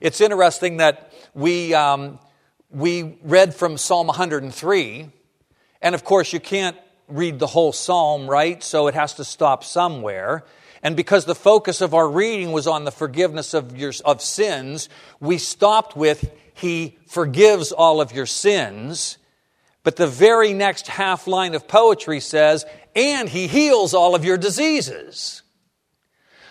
It's 0.02 0.20
interesting 0.20 0.78
that 0.78 1.14
we, 1.34 1.74
um, 1.74 2.20
we 2.74 3.18
read 3.24 3.54
from 3.54 3.78
Psalm 3.78 4.08
103, 4.08 5.10
and 5.82 5.96
of 5.96 6.04
course, 6.04 6.34
you 6.34 6.40
can't 6.40 6.76
read 7.08 7.38
the 7.38 7.48
whole 7.48 7.72
psalm, 7.72 8.28
right? 8.28 8.64
So 8.64 8.88
it 8.88 8.96
has 8.96 9.14
to 9.16 9.24
stop 9.24 9.64
somewhere. 9.64 10.44
And 10.82 10.96
because 10.96 11.26
the 11.26 11.36
focus 11.36 11.82
of 11.82 11.94
our 11.94 12.10
reading 12.10 12.52
was 12.52 12.68
on 12.68 12.84
the 12.84 12.92
forgiveness 12.92 13.54
of, 13.54 13.78
your, 13.78 13.94
of 14.04 14.22
sins, 14.22 14.90
we 15.20 15.38
stopped 15.38 15.96
with, 15.96 16.32
He 16.56 16.98
forgives 17.08 17.72
all 17.72 18.02
of 18.02 18.12
your 18.12 18.26
sins. 18.26 19.18
But 19.84 19.98
the 19.98 20.08
very 20.08 20.54
next 20.54 20.88
half 20.88 21.28
line 21.28 21.56
of 21.56 21.68
poetry 21.68 22.20
says, 22.20 22.66
and 22.96 23.30
He 23.30 23.48
heals 23.48 23.94
all 23.94 24.16
of 24.16 24.26
your 24.26 24.38
diseases. 24.38 25.44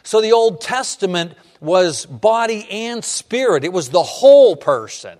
So 0.04 0.20
the 0.20 0.32
Old 0.32 0.60
Testament 0.60 1.34
was 1.60 2.06
body 2.06 2.66
and 2.70 3.04
spirit, 3.04 3.64
it 3.64 3.72
was 3.72 3.88
the 3.88 4.02
whole 4.02 4.56
person. 4.56 5.18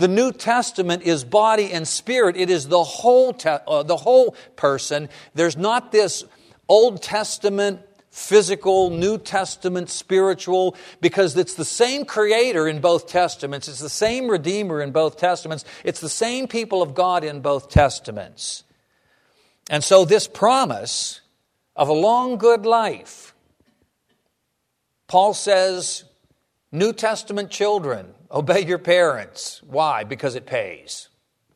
The 0.00 0.08
New 0.08 0.32
Testament 0.32 1.02
is 1.02 1.24
body 1.24 1.72
and 1.72 1.86
spirit. 1.86 2.34
It 2.34 2.48
is 2.48 2.68
the 2.68 2.82
whole, 2.82 3.34
te- 3.34 3.50
uh, 3.50 3.82
the 3.82 3.98
whole 3.98 4.34
person. 4.56 5.10
There's 5.34 5.58
not 5.58 5.92
this 5.92 6.24
Old 6.70 7.02
Testament 7.02 7.80
physical, 8.10 8.88
New 8.88 9.18
Testament, 9.18 9.90
spiritual, 9.90 10.74
because 11.02 11.36
it's 11.36 11.54
the 11.54 11.66
same 11.66 12.06
creator 12.06 12.66
in 12.66 12.80
both 12.80 13.08
testaments. 13.08 13.68
It's 13.68 13.80
the 13.80 13.90
same 13.90 14.30
redeemer 14.30 14.80
in 14.80 14.90
both 14.90 15.18
testaments. 15.18 15.66
It's 15.84 16.00
the 16.00 16.08
same 16.08 16.48
people 16.48 16.80
of 16.80 16.94
God 16.94 17.22
in 17.22 17.42
both 17.42 17.68
testaments. 17.68 18.64
And 19.68 19.84
so, 19.84 20.06
this 20.06 20.26
promise 20.26 21.20
of 21.76 21.90
a 21.90 21.92
long, 21.92 22.38
good 22.38 22.64
life, 22.64 23.34
Paul 25.08 25.34
says, 25.34 26.04
New 26.72 26.94
Testament 26.94 27.50
children, 27.50 28.14
obey 28.30 28.64
your 28.64 28.78
parents. 28.78 29.62
Why? 29.62 30.04
Because 30.04 30.34
it 30.34 30.46
pays. 30.46 31.08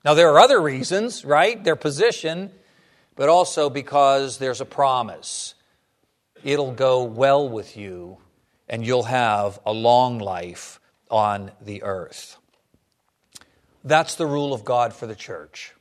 Now, 0.05 0.15
there 0.15 0.31
are 0.31 0.41
other 0.41 0.61
reasons, 0.61 1.25
right? 1.25 1.63
Their 1.63 1.77
position, 1.77 2.51
but 3.17 3.29
also 3.29 3.71
because 3.71 4.39
there's 4.39 4.61
a 4.61 4.67
promise 4.67 5.55
it'll 6.45 6.73
go 6.73 7.03
well 7.03 7.49
with 7.49 7.77
you 7.77 8.19
and 8.69 8.87
you'll 8.87 9.05
have 9.05 9.59
a 9.67 9.73
long 9.73 10.19
life 10.19 10.79
on 11.11 11.51
the 11.61 11.83
earth. 11.83 12.37
That's 13.83 14.15
the 14.15 14.27
rule 14.27 14.53
of 14.53 14.65
God 14.65 14.95
for 14.95 15.07
the 15.07 15.15
church. 15.15 15.73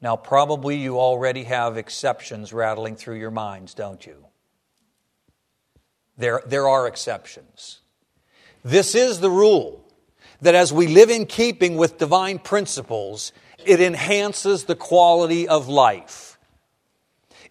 Now, 0.00 0.16
probably 0.16 0.76
you 0.76 0.98
already 0.98 1.44
have 1.44 1.76
exceptions 1.76 2.52
rattling 2.52 2.96
through 2.96 3.18
your 3.18 3.30
minds, 3.30 3.72
don't 3.72 4.04
you? 4.04 4.26
There, 6.16 6.42
there 6.44 6.68
are 6.68 6.88
exceptions. 6.88 7.78
This 8.64 8.94
is 8.94 9.20
the 9.20 9.30
rule 9.30 9.84
that 10.40 10.54
as 10.54 10.72
we 10.72 10.88
live 10.88 11.10
in 11.10 11.26
keeping 11.26 11.76
with 11.76 11.98
divine 11.98 12.38
principles, 12.38 13.32
it 13.64 13.80
enhances 13.80 14.64
the 14.64 14.74
quality 14.74 15.48
of 15.48 15.68
life. 15.68 16.38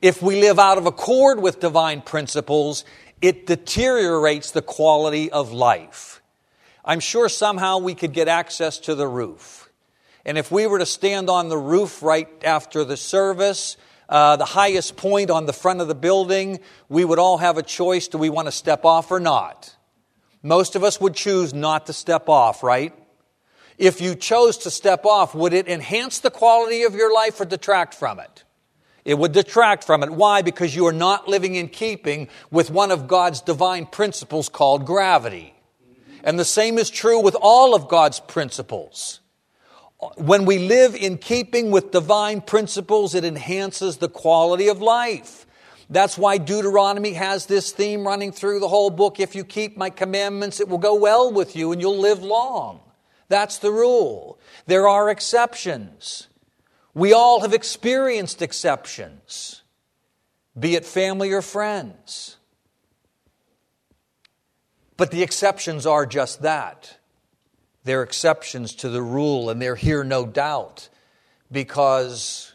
If 0.01 0.21
we 0.21 0.41
live 0.41 0.57
out 0.57 0.77
of 0.77 0.85
accord 0.85 1.39
with 1.41 1.59
divine 1.59 2.01
principles, 2.01 2.85
it 3.21 3.45
deteriorates 3.45 4.51
the 4.51 4.61
quality 4.61 5.31
of 5.31 5.51
life. 5.51 6.21
I'm 6.83 6.99
sure 6.99 7.29
somehow 7.29 7.77
we 7.77 7.93
could 7.93 8.13
get 8.13 8.27
access 8.27 8.79
to 8.79 8.95
the 8.95 9.07
roof. 9.07 9.69
And 10.25 10.37
if 10.37 10.51
we 10.51 10.65
were 10.65 10.79
to 10.79 10.85
stand 10.85 11.29
on 11.29 11.49
the 11.49 11.57
roof 11.57 12.01
right 12.01 12.27
after 12.43 12.83
the 12.83 12.97
service, 12.97 13.77
uh, 14.09 14.37
the 14.37 14.45
highest 14.45 14.97
point 14.97 15.29
on 15.29 15.45
the 15.45 15.53
front 15.53 15.81
of 15.81 15.87
the 15.87 15.95
building, 15.95 16.59
we 16.89 17.05
would 17.05 17.19
all 17.19 17.37
have 17.37 17.57
a 17.57 17.63
choice 17.63 18.07
do 18.07 18.17
we 18.17 18.29
want 18.29 18.47
to 18.47 18.51
step 18.51 18.85
off 18.85 19.11
or 19.11 19.19
not? 19.19 19.75
Most 20.43 20.75
of 20.75 20.83
us 20.83 20.99
would 20.99 21.13
choose 21.13 21.53
not 21.53 21.85
to 21.85 21.93
step 21.93 22.27
off, 22.29 22.63
right? 22.63 22.93
If 23.77 24.01
you 24.01 24.15
chose 24.15 24.57
to 24.59 24.71
step 24.71 25.05
off, 25.05 25.33
would 25.35 25.53
it 25.53 25.67
enhance 25.67 26.19
the 26.19 26.31
quality 26.31 26.83
of 26.83 26.95
your 26.95 27.13
life 27.13 27.39
or 27.39 27.45
detract 27.45 27.93
from 27.93 28.19
it? 28.19 28.43
It 29.03 29.17
would 29.17 29.31
detract 29.31 29.83
from 29.83 30.03
it. 30.03 30.11
Why? 30.11 30.41
Because 30.41 30.75
you 30.75 30.85
are 30.85 30.93
not 30.93 31.27
living 31.27 31.55
in 31.55 31.67
keeping 31.67 32.27
with 32.51 32.69
one 32.69 32.91
of 32.91 33.07
God's 33.07 33.41
divine 33.41 33.87
principles 33.87 34.49
called 34.49 34.85
gravity. 34.85 35.55
And 36.23 36.37
the 36.37 36.45
same 36.45 36.77
is 36.77 36.89
true 36.89 37.19
with 37.19 37.35
all 37.41 37.73
of 37.73 37.87
God's 37.87 38.19
principles. 38.19 39.19
When 40.17 40.45
we 40.45 40.59
live 40.59 40.95
in 40.95 41.17
keeping 41.17 41.71
with 41.71 41.91
divine 41.91 42.41
principles, 42.41 43.15
it 43.15 43.23
enhances 43.23 43.97
the 43.97 44.09
quality 44.09 44.67
of 44.67 44.81
life. 44.81 45.45
That's 45.91 46.17
why 46.17 46.37
Deuteronomy 46.37 47.13
has 47.13 47.47
this 47.47 47.73
theme 47.73 48.07
running 48.07 48.31
through 48.31 48.61
the 48.61 48.69
whole 48.69 48.89
book. 48.89 49.19
If 49.19 49.35
you 49.35 49.43
keep 49.43 49.75
my 49.75 49.89
commandments, 49.89 50.61
it 50.61 50.69
will 50.69 50.77
go 50.77 50.95
well 50.95 51.33
with 51.33 51.53
you 51.53 51.73
and 51.73 51.81
you'll 51.81 51.99
live 51.99 52.23
long. 52.23 52.79
That's 53.27 53.57
the 53.57 53.71
rule. 53.71 54.39
There 54.67 54.87
are 54.87 55.09
exceptions. 55.09 56.29
We 56.93 57.11
all 57.11 57.41
have 57.41 57.53
experienced 57.53 58.41
exceptions, 58.41 59.63
be 60.57 60.75
it 60.75 60.85
family 60.85 61.33
or 61.33 61.41
friends. 61.41 62.37
But 64.95 65.11
the 65.11 65.23
exceptions 65.23 65.85
are 65.85 66.05
just 66.05 66.41
that. 66.41 66.97
They're 67.83 68.03
exceptions 68.03 68.75
to 68.75 68.89
the 68.89 69.01
rule, 69.01 69.49
and 69.49 69.61
they're 69.61 69.75
here, 69.75 70.05
no 70.05 70.25
doubt, 70.25 70.87
because 71.51 72.53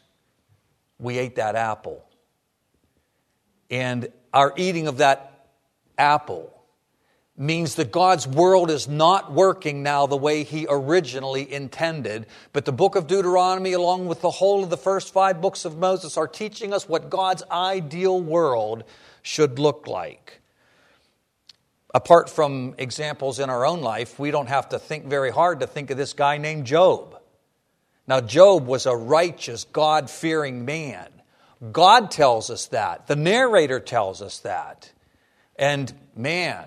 we 0.99 1.19
ate 1.19 1.37
that 1.37 1.55
apple. 1.55 2.06
And 3.71 4.09
our 4.33 4.53
eating 4.57 4.87
of 4.89 4.99
that 4.99 5.49
apple 5.99 6.53
means 7.39 7.75
that 7.75 7.93
God's 7.93 8.27
world 8.27 8.71
is 8.71 8.89
not 8.89 9.33
working 9.33 9.83
now 9.83 10.07
the 10.07 10.17
way 10.17 10.43
He 10.43 10.67
originally 10.69 11.53
intended. 11.53 12.27
But 12.53 12.65
the 12.65 12.73
book 12.73 12.97
of 12.97 13.07
Deuteronomy, 13.07 13.73
along 13.73 14.07
with 14.07 14.23
the 14.23 14.31
whole 14.31 14.65
of 14.65 14.71
the 14.71 14.77
first 14.77 15.13
five 15.13 15.41
books 15.41 15.65
of 15.65 15.77
Moses, 15.77 16.17
are 16.17 16.29
teaching 16.29 16.73
us 16.73 16.89
what 16.89 17.11
God's 17.11 17.43
ideal 17.51 18.21
world 18.21 18.85
should 19.23 19.59
look 19.59 19.87
like. 19.87 20.41
Apart 21.95 22.31
from 22.31 22.75
examples 22.79 23.39
in 23.39 23.51
our 23.51 23.67
own 23.67 23.81
life, 23.81 24.19
we 24.19 24.31
don't 24.31 24.49
have 24.49 24.71
to 24.71 24.79
think 24.79 25.07
very 25.07 25.31
hard 25.31 25.61
to 25.61 25.67
think 25.67 25.91
of 25.91 25.97
this 25.97 26.13
guy 26.13 26.39
named 26.39 26.67
Job. 26.67 27.21
Now, 28.07 28.21
Job 28.21 28.67
was 28.67 28.87
a 28.87 28.97
righteous, 28.97 29.65
God 29.65 30.09
fearing 30.09 30.65
man. 30.65 31.09
God 31.73 32.11
tells 32.11 32.51
us 32.51 32.67
that. 32.67 33.07
The 33.07 33.17
narrator 33.17 33.81
tells 33.81 34.21
us 34.21 34.41
that. 34.41 34.93
And 35.59 35.93
man, 36.15 36.67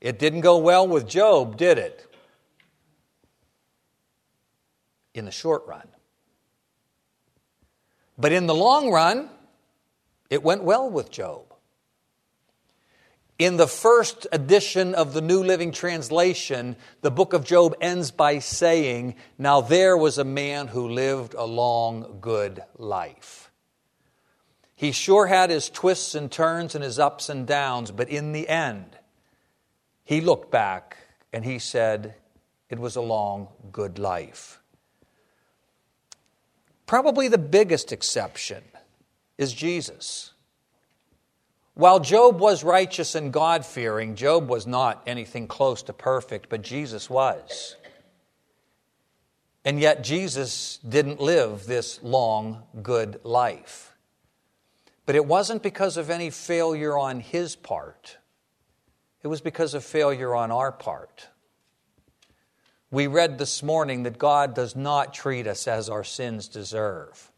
it 0.00 0.18
didn't 0.18 0.42
go 0.42 0.58
well 0.58 0.86
with 0.86 1.08
Job, 1.08 1.56
did 1.56 1.78
it? 1.78 2.06
In 5.14 5.24
the 5.24 5.32
short 5.32 5.66
run. 5.66 5.88
But 8.16 8.32
in 8.32 8.46
the 8.46 8.54
long 8.54 8.90
run, 8.90 9.30
it 10.28 10.42
went 10.42 10.62
well 10.62 10.88
with 10.88 11.10
Job. 11.10 11.42
In 13.38 13.56
the 13.56 13.66
first 13.66 14.26
edition 14.30 14.94
of 14.94 15.14
the 15.14 15.22
New 15.22 15.42
Living 15.42 15.72
Translation, 15.72 16.76
the 17.00 17.10
book 17.10 17.32
of 17.32 17.44
Job 17.44 17.74
ends 17.80 18.10
by 18.10 18.38
saying, 18.38 19.14
Now 19.38 19.62
there 19.62 19.96
was 19.96 20.18
a 20.18 20.24
man 20.24 20.68
who 20.68 20.90
lived 20.90 21.32
a 21.32 21.46
long, 21.46 22.18
good 22.20 22.62
life. 22.76 23.49
He 24.80 24.92
sure 24.92 25.26
had 25.26 25.50
his 25.50 25.68
twists 25.68 26.14
and 26.14 26.32
turns 26.32 26.74
and 26.74 26.82
his 26.82 26.98
ups 26.98 27.28
and 27.28 27.46
downs, 27.46 27.90
but 27.90 28.08
in 28.08 28.32
the 28.32 28.48
end, 28.48 28.96
he 30.04 30.22
looked 30.22 30.50
back 30.50 30.96
and 31.34 31.44
he 31.44 31.58
said, 31.58 32.14
It 32.70 32.78
was 32.78 32.96
a 32.96 33.02
long, 33.02 33.48
good 33.70 33.98
life. 33.98 34.58
Probably 36.86 37.28
the 37.28 37.36
biggest 37.36 37.92
exception 37.92 38.62
is 39.36 39.52
Jesus. 39.52 40.32
While 41.74 42.00
Job 42.00 42.40
was 42.40 42.64
righteous 42.64 43.14
and 43.14 43.34
God 43.34 43.66
fearing, 43.66 44.14
Job 44.14 44.48
was 44.48 44.66
not 44.66 45.02
anything 45.06 45.46
close 45.46 45.82
to 45.82 45.92
perfect, 45.92 46.48
but 46.48 46.62
Jesus 46.62 47.10
was. 47.10 47.76
And 49.62 49.78
yet, 49.78 50.02
Jesus 50.02 50.78
didn't 50.78 51.20
live 51.20 51.66
this 51.66 52.02
long, 52.02 52.62
good 52.82 53.20
life. 53.24 53.89
But 55.10 55.16
it 55.16 55.26
wasn't 55.26 55.64
because 55.64 55.96
of 55.96 56.08
any 56.08 56.30
failure 56.30 56.96
on 56.96 57.18
his 57.18 57.56
part. 57.56 58.18
It 59.24 59.26
was 59.26 59.40
because 59.40 59.74
of 59.74 59.82
failure 59.84 60.36
on 60.36 60.52
our 60.52 60.70
part. 60.70 61.26
We 62.92 63.08
read 63.08 63.36
this 63.36 63.60
morning 63.60 64.04
that 64.04 64.18
God 64.18 64.54
does 64.54 64.76
not 64.76 65.12
treat 65.12 65.48
us 65.48 65.66
as 65.66 65.88
our 65.88 66.04
sins 66.04 66.46
deserve. 66.46 67.32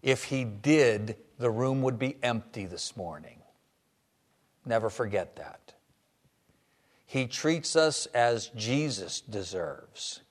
If 0.00 0.24
He 0.24 0.44
did, 0.44 1.16
the 1.36 1.50
room 1.50 1.82
would 1.82 1.98
be 1.98 2.16
empty 2.22 2.64
this 2.64 2.96
morning. 2.96 3.42
Never 4.64 4.88
forget 4.88 5.36
that. 5.36 5.74
He 7.04 7.26
treats 7.26 7.76
us 7.76 8.06
as 8.14 8.46
Jesus 8.56 9.20
deserves. 9.20 10.22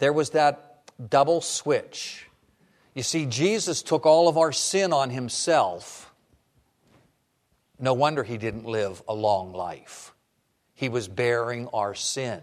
There 0.00 0.12
was 0.12 0.28
that 0.32 0.82
double 1.08 1.40
switch. 1.40 2.26
You 2.94 3.02
see, 3.02 3.26
Jesus 3.26 3.82
took 3.82 4.06
all 4.06 4.28
of 4.28 4.36
our 4.36 4.52
sin 4.52 4.92
on 4.92 5.10
Himself 5.10 6.12
no 7.82 7.94
wonder 7.94 8.22
he 8.22 8.38
didn't 8.38 8.64
live 8.64 9.02
a 9.08 9.12
long 9.12 9.52
life. 9.52 10.14
He 10.72 10.88
was 10.88 11.08
bearing 11.08 11.66
our 11.74 11.96
sin. 11.96 12.40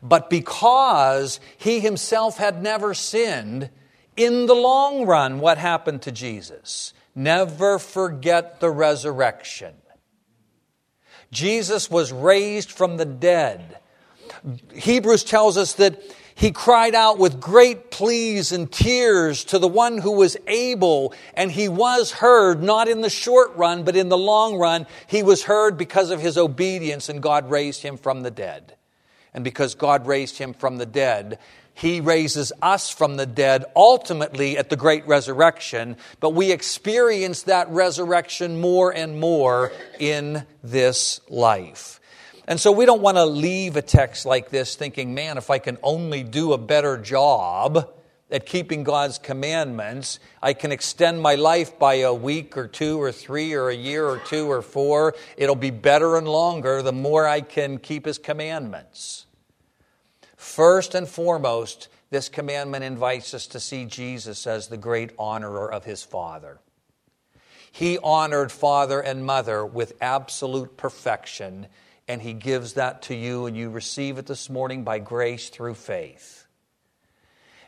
But 0.00 0.30
because 0.30 1.40
he 1.56 1.80
himself 1.80 2.38
had 2.38 2.62
never 2.62 2.94
sinned, 2.94 3.68
in 4.16 4.46
the 4.46 4.54
long 4.54 5.06
run, 5.06 5.40
what 5.40 5.58
happened 5.58 6.02
to 6.02 6.12
Jesus? 6.12 6.94
Never 7.16 7.80
forget 7.80 8.60
the 8.60 8.70
resurrection. 8.70 9.74
Jesus 11.32 11.90
was 11.90 12.12
raised 12.12 12.70
from 12.70 12.96
the 12.96 13.04
dead. 13.04 13.78
Hebrews 14.72 15.24
tells 15.24 15.56
us 15.56 15.72
that 15.74 16.00
he 16.38 16.52
cried 16.52 16.94
out 16.94 17.18
with 17.18 17.40
great 17.40 17.90
pleas 17.90 18.52
and 18.52 18.70
tears 18.70 19.42
to 19.46 19.58
the 19.58 19.66
one 19.66 19.98
who 19.98 20.12
was 20.12 20.36
able, 20.46 21.12
and 21.34 21.50
he 21.50 21.68
was 21.68 22.12
heard, 22.12 22.62
not 22.62 22.86
in 22.86 23.00
the 23.00 23.10
short 23.10 23.56
run, 23.56 23.82
but 23.82 23.96
in 23.96 24.08
the 24.08 24.16
long 24.16 24.56
run. 24.56 24.86
He 25.08 25.24
was 25.24 25.42
heard 25.42 25.76
because 25.76 26.12
of 26.12 26.20
his 26.20 26.38
obedience, 26.38 27.08
and 27.08 27.20
God 27.20 27.50
raised 27.50 27.82
him 27.82 27.96
from 27.96 28.22
the 28.22 28.30
dead. 28.30 28.76
And 29.34 29.42
because 29.42 29.74
God 29.74 30.06
raised 30.06 30.38
him 30.38 30.54
from 30.54 30.78
the 30.78 30.86
dead, 30.86 31.40
he 31.74 32.00
raises 32.00 32.52
us 32.62 32.88
from 32.88 33.16
the 33.16 33.26
dead 33.26 33.64
ultimately 33.74 34.56
at 34.56 34.70
the 34.70 34.76
great 34.76 35.08
resurrection, 35.08 35.96
but 36.20 36.30
we 36.30 36.52
experience 36.52 37.42
that 37.42 37.68
resurrection 37.68 38.60
more 38.60 38.94
and 38.94 39.18
more 39.18 39.72
in 39.98 40.46
this 40.62 41.20
life. 41.28 41.97
And 42.48 42.58
so 42.58 42.72
we 42.72 42.86
don't 42.86 43.02
want 43.02 43.18
to 43.18 43.26
leave 43.26 43.76
a 43.76 43.82
text 43.82 44.24
like 44.24 44.48
this 44.48 44.74
thinking, 44.74 45.12
man, 45.12 45.36
if 45.36 45.50
I 45.50 45.58
can 45.58 45.76
only 45.82 46.22
do 46.22 46.54
a 46.54 46.58
better 46.58 46.96
job 46.96 47.92
at 48.30 48.46
keeping 48.46 48.84
God's 48.84 49.18
commandments, 49.18 50.18
I 50.42 50.54
can 50.54 50.72
extend 50.72 51.20
my 51.20 51.34
life 51.34 51.78
by 51.78 51.96
a 51.96 52.14
week 52.14 52.56
or 52.56 52.66
two 52.66 53.02
or 53.02 53.12
three 53.12 53.52
or 53.52 53.68
a 53.68 53.76
year 53.76 54.06
or 54.06 54.16
two 54.16 54.50
or 54.50 54.62
four. 54.62 55.14
It'll 55.36 55.56
be 55.56 55.70
better 55.70 56.16
and 56.16 56.26
longer 56.26 56.80
the 56.80 56.90
more 56.90 57.28
I 57.28 57.42
can 57.42 57.76
keep 57.76 58.06
His 58.06 58.16
commandments. 58.16 59.26
First 60.34 60.94
and 60.94 61.06
foremost, 61.06 61.88
this 62.08 62.30
commandment 62.30 62.82
invites 62.82 63.34
us 63.34 63.46
to 63.48 63.60
see 63.60 63.84
Jesus 63.84 64.46
as 64.46 64.68
the 64.68 64.78
great 64.78 65.10
honorer 65.18 65.70
of 65.70 65.84
His 65.84 66.02
Father. 66.02 66.60
He 67.70 67.98
honored 67.98 68.50
father 68.50 69.00
and 69.00 69.26
mother 69.26 69.66
with 69.66 69.92
absolute 70.00 70.78
perfection 70.78 71.66
and 72.08 72.22
He 72.22 72.32
gives 72.32 72.72
that 72.72 73.02
to 73.02 73.14
you, 73.14 73.46
and 73.46 73.56
you 73.56 73.70
receive 73.70 74.18
it 74.18 74.26
this 74.26 74.48
morning 74.48 74.82
by 74.82 74.98
grace 74.98 75.50
through 75.50 75.74
faith. 75.74 76.46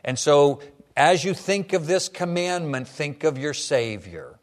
And 0.03 0.17
so, 0.17 0.61
as 0.97 1.23
you 1.23 1.33
think 1.33 1.73
of 1.73 1.87
this 1.87 2.09
commandment, 2.09 2.87
think 2.87 3.23
of 3.23 3.37
your 3.37 3.53
Savior. 3.53 4.39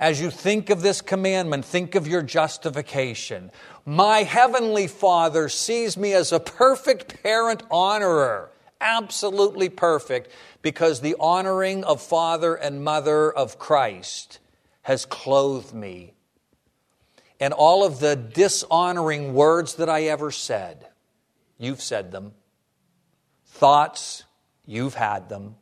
As 0.00 0.20
you 0.20 0.30
think 0.30 0.70
of 0.70 0.80
this 0.80 1.00
commandment, 1.00 1.64
think 1.64 1.96
of 1.96 2.06
your 2.06 2.22
justification. 2.22 3.50
My 3.84 4.22
heavenly 4.22 4.86
Father 4.86 5.48
sees 5.48 5.96
me 5.96 6.12
as 6.12 6.30
a 6.30 6.38
perfect 6.38 7.20
parent 7.22 7.64
honorer, 7.68 8.50
absolutely 8.80 9.68
perfect, 9.68 10.30
because 10.62 11.00
the 11.00 11.16
honoring 11.18 11.82
of 11.82 12.00
Father 12.00 12.54
and 12.54 12.84
Mother 12.84 13.32
of 13.32 13.58
Christ 13.58 14.38
has 14.82 15.04
clothed 15.04 15.74
me 15.74 16.14
and 17.40 17.52
all 17.52 17.84
of 17.84 18.00
the 18.00 18.16
dishonoring 18.16 19.34
words 19.34 19.76
that 19.76 19.88
I 19.88 20.04
ever 20.04 20.30
said, 20.30 20.86
you've 21.58 21.80
said 21.80 22.10
them. 22.10 22.32
Thoughts, 23.46 24.24
you've 24.66 24.94
had 24.94 25.28
them. 25.28 25.56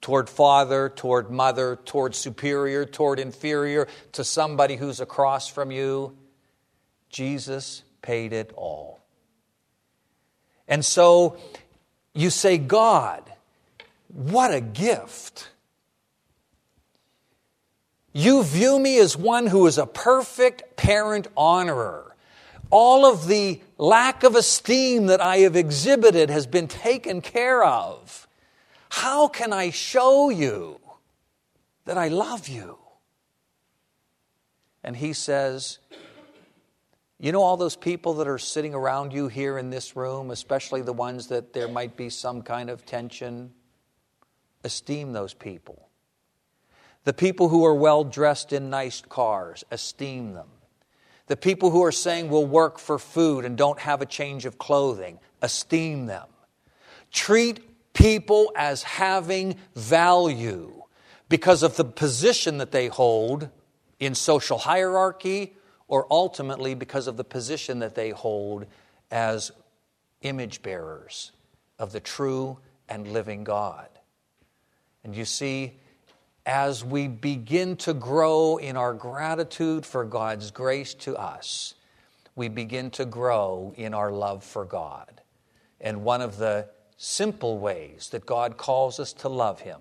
Toward 0.00 0.28
father, 0.28 0.90
toward 0.90 1.30
mother, 1.30 1.76
toward 1.84 2.14
superior, 2.14 2.84
toward 2.84 3.18
inferior, 3.18 3.88
to 4.12 4.24
somebody 4.24 4.76
who's 4.76 5.00
across 5.00 5.48
from 5.48 5.70
you. 5.70 6.16
Jesus 7.08 7.82
paid 8.02 8.32
it 8.32 8.52
all. 8.54 9.00
And 10.68 10.84
so 10.84 11.38
you 12.12 12.30
say, 12.30 12.58
God, 12.58 13.22
what 14.08 14.52
a 14.52 14.60
gift. 14.60 15.48
You 18.16 18.44
view 18.44 18.78
me 18.78 18.98
as 19.00 19.16
one 19.16 19.48
who 19.48 19.66
is 19.66 19.76
a 19.76 19.86
perfect 19.86 20.76
parent 20.76 21.26
honorer. 21.36 22.14
all 22.70 23.06
of 23.06 23.28
the 23.28 23.60
lack 23.78 24.24
of 24.24 24.34
esteem 24.34 25.06
that 25.06 25.20
I 25.20 25.38
have 25.38 25.54
exhibited 25.54 26.30
has 26.30 26.46
been 26.46 26.66
taken 26.66 27.20
care 27.20 27.62
of. 27.62 28.26
How 28.88 29.28
can 29.28 29.52
I 29.52 29.70
show 29.70 30.30
you 30.30 30.80
that 31.84 31.98
I 31.98 32.08
love 32.08 32.48
you? 32.48 32.78
And 34.82 34.96
he 34.96 35.12
says, 35.12 35.78
You 37.20 37.32
know, 37.32 37.42
all 37.42 37.56
those 37.56 37.76
people 37.76 38.14
that 38.14 38.28
are 38.28 38.38
sitting 38.38 38.74
around 38.74 39.12
you 39.12 39.28
here 39.28 39.56
in 39.58 39.70
this 39.70 39.94
room, 39.94 40.30
especially 40.30 40.82
the 40.82 40.92
ones 40.92 41.28
that 41.28 41.52
there 41.52 41.68
might 41.68 41.96
be 41.96 42.10
some 42.10 42.42
kind 42.42 42.70
of 42.70 42.84
tension, 42.84 43.52
esteem 44.64 45.12
those 45.12 45.34
people. 45.34 45.83
The 47.04 47.12
people 47.12 47.48
who 47.50 47.64
are 47.64 47.74
well 47.74 48.04
dressed 48.04 48.52
in 48.52 48.70
nice 48.70 49.02
cars, 49.02 49.64
esteem 49.70 50.32
them. 50.32 50.48
The 51.26 51.36
people 51.36 51.70
who 51.70 51.82
are 51.84 51.92
saying 51.92 52.28
we'll 52.28 52.46
work 52.46 52.78
for 52.78 52.98
food 52.98 53.44
and 53.44 53.56
don't 53.56 53.78
have 53.78 54.02
a 54.02 54.06
change 54.06 54.44
of 54.44 54.58
clothing, 54.58 55.18
esteem 55.40 56.06
them. 56.06 56.26
Treat 57.10 57.92
people 57.94 58.52
as 58.56 58.82
having 58.82 59.56
value 59.74 60.82
because 61.28 61.62
of 61.62 61.76
the 61.76 61.84
position 61.84 62.58
that 62.58 62.72
they 62.72 62.88
hold 62.88 63.48
in 64.00 64.14
social 64.14 64.58
hierarchy 64.58 65.54
or 65.88 66.06
ultimately 66.10 66.74
because 66.74 67.06
of 67.06 67.16
the 67.16 67.24
position 67.24 67.78
that 67.78 67.94
they 67.94 68.10
hold 68.10 68.66
as 69.10 69.50
image 70.22 70.62
bearers 70.62 71.32
of 71.78 71.92
the 71.92 72.00
true 72.00 72.58
and 72.88 73.12
living 73.12 73.44
God. 73.44 73.88
And 75.04 75.14
you 75.14 75.24
see, 75.24 75.78
as 76.46 76.84
we 76.84 77.08
begin 77.08 77.76
to 77.76 77.94
grow 77.94 78.58
in 78.58 78.76
our 78.76 78.92
gratitude 78.92 79.86
for 79.86 80.04
God's 80.04 80.50
grace 80.50 80.92
to 80.94 81.16
us, 81.16 81.74
we 82.36 82.48
begin 82.48 82.90
to 82.90 83.04
grow 83.04 83.72
in 83.76 83.94
our 83.94 84.10
love 84.10 84.44
for 84.44 84.64
God. 84.64 85.20
And 85.80 86.04
one 86.04 86.20
of 86.20 86.36
the 86.36 86.68
simple 86.96 87.58
ways 87.58 88.10
that 88.10 88.26
God 88.26 88.56
calls 88.56 89.00
us 89.00 89.12
to 89.14 89.28
love 89.28 89.60
Him 89.60 89.80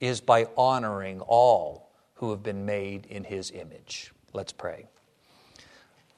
is 0.00 0.20
by 0.20 0.46
honoring 0.56 1.20
all 1.20 1.90
who 2.14 2.30
have 2.30 2.42
been 2.42 2.64
made 2.64 3.06
in 3.06 3.24
His 3.24 3.50
image. 3.50 4.12
Let's 4.32 4.52
pray. 4.52 4.86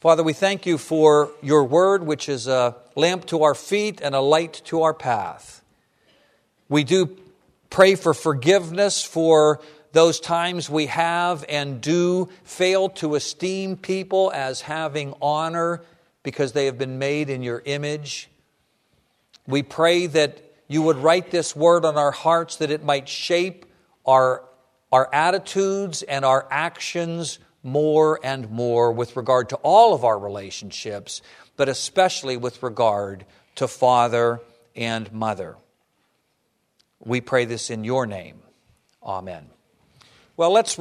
Father, 0.00 0.22
we 0.22 0.32
thank 0.32 0.66
you 0.66 0.78
for 0.78 1.30
your 1.42 1.64
word, 1.64 2.04
which 2.04 2.28
is 2.28 2.48
a 2.48 2.76
lamp 2.96 3.24
to 3.26 3.44
our 3.44 3.54
feet 3.54 4.00
and 4.00 4.14
a 4.14 4.20
light 4.20 4.60
to 4.64 4.82
our 4.82 4.94
path. 4.94 5.62
We 6.68 6.84
do 6.84 7.16
pray 7.72 7.94
for 7.94 8.12
forgiveness 8.12 9.02
for 9.02 9.58
those 9.92 10.20
times 10.20 10.68
we 10.68 10.86
have 10.86 11.42
and 11.48 11.80
do 11.80 12.28
fail 12.44 12.90
to 12.90 13.14
esteem 13.14 13.76
people 13.76 14.30
as 14.34 14.60
having 14.60 15.14
honor 15.22 15.82
because 16.22 16.52
they 16.52 16.66
have 16.66 16.76
been 16.76 16.98
made 16.98 17.30
in 17.30 17.42
your 17.42 17.62
image. 17.64 18.28
We 19.46 19.62
pray 19.62 20.06
that 20.06 20.38
you 20.68 20.82
would 20.82 20.98
write 20.98 21.30
this 21.30 21.56
word 21.56 21.86
on 21.86 21.96
our 21.96 22.10
hearts 22.10 22.56
that 22.56 22.70
it 22.70 22.84
might 22.84 23.08
shape 23.08 23.64
our, 24.04 24.44
our 24.92 25.08
attitudes 25.12 26.02
and 26.02 26.26
our 26.26 26.46
actions 26.50 27.38
more 27.62 28.20
and 28.22 28.50
more 28.50 28.92
with 28.92 29.16
regard 29.16 29.48
to 29.48 29.56
all 29.56 29.94
of 29.94 30.04
our 30.04 30.18
relationships, 30.18 31.22
but 31.56 31.70
especially 31.70 32.36
with 32.36 32.62
regard 32.62 33.24
to 33.54 33.66
father 33.66 34.40
and 34.76 35.10
mother. 35.10 35.56
We 37.04 37.20
pray 37.20 37.44
this 37.44 37.70
in 37.70 37.84
your 37.84 38.06
name. 38.06 38.42
Amen. 39.02 39.46
Well, 40.36 40.52
let's. 40.52 40.78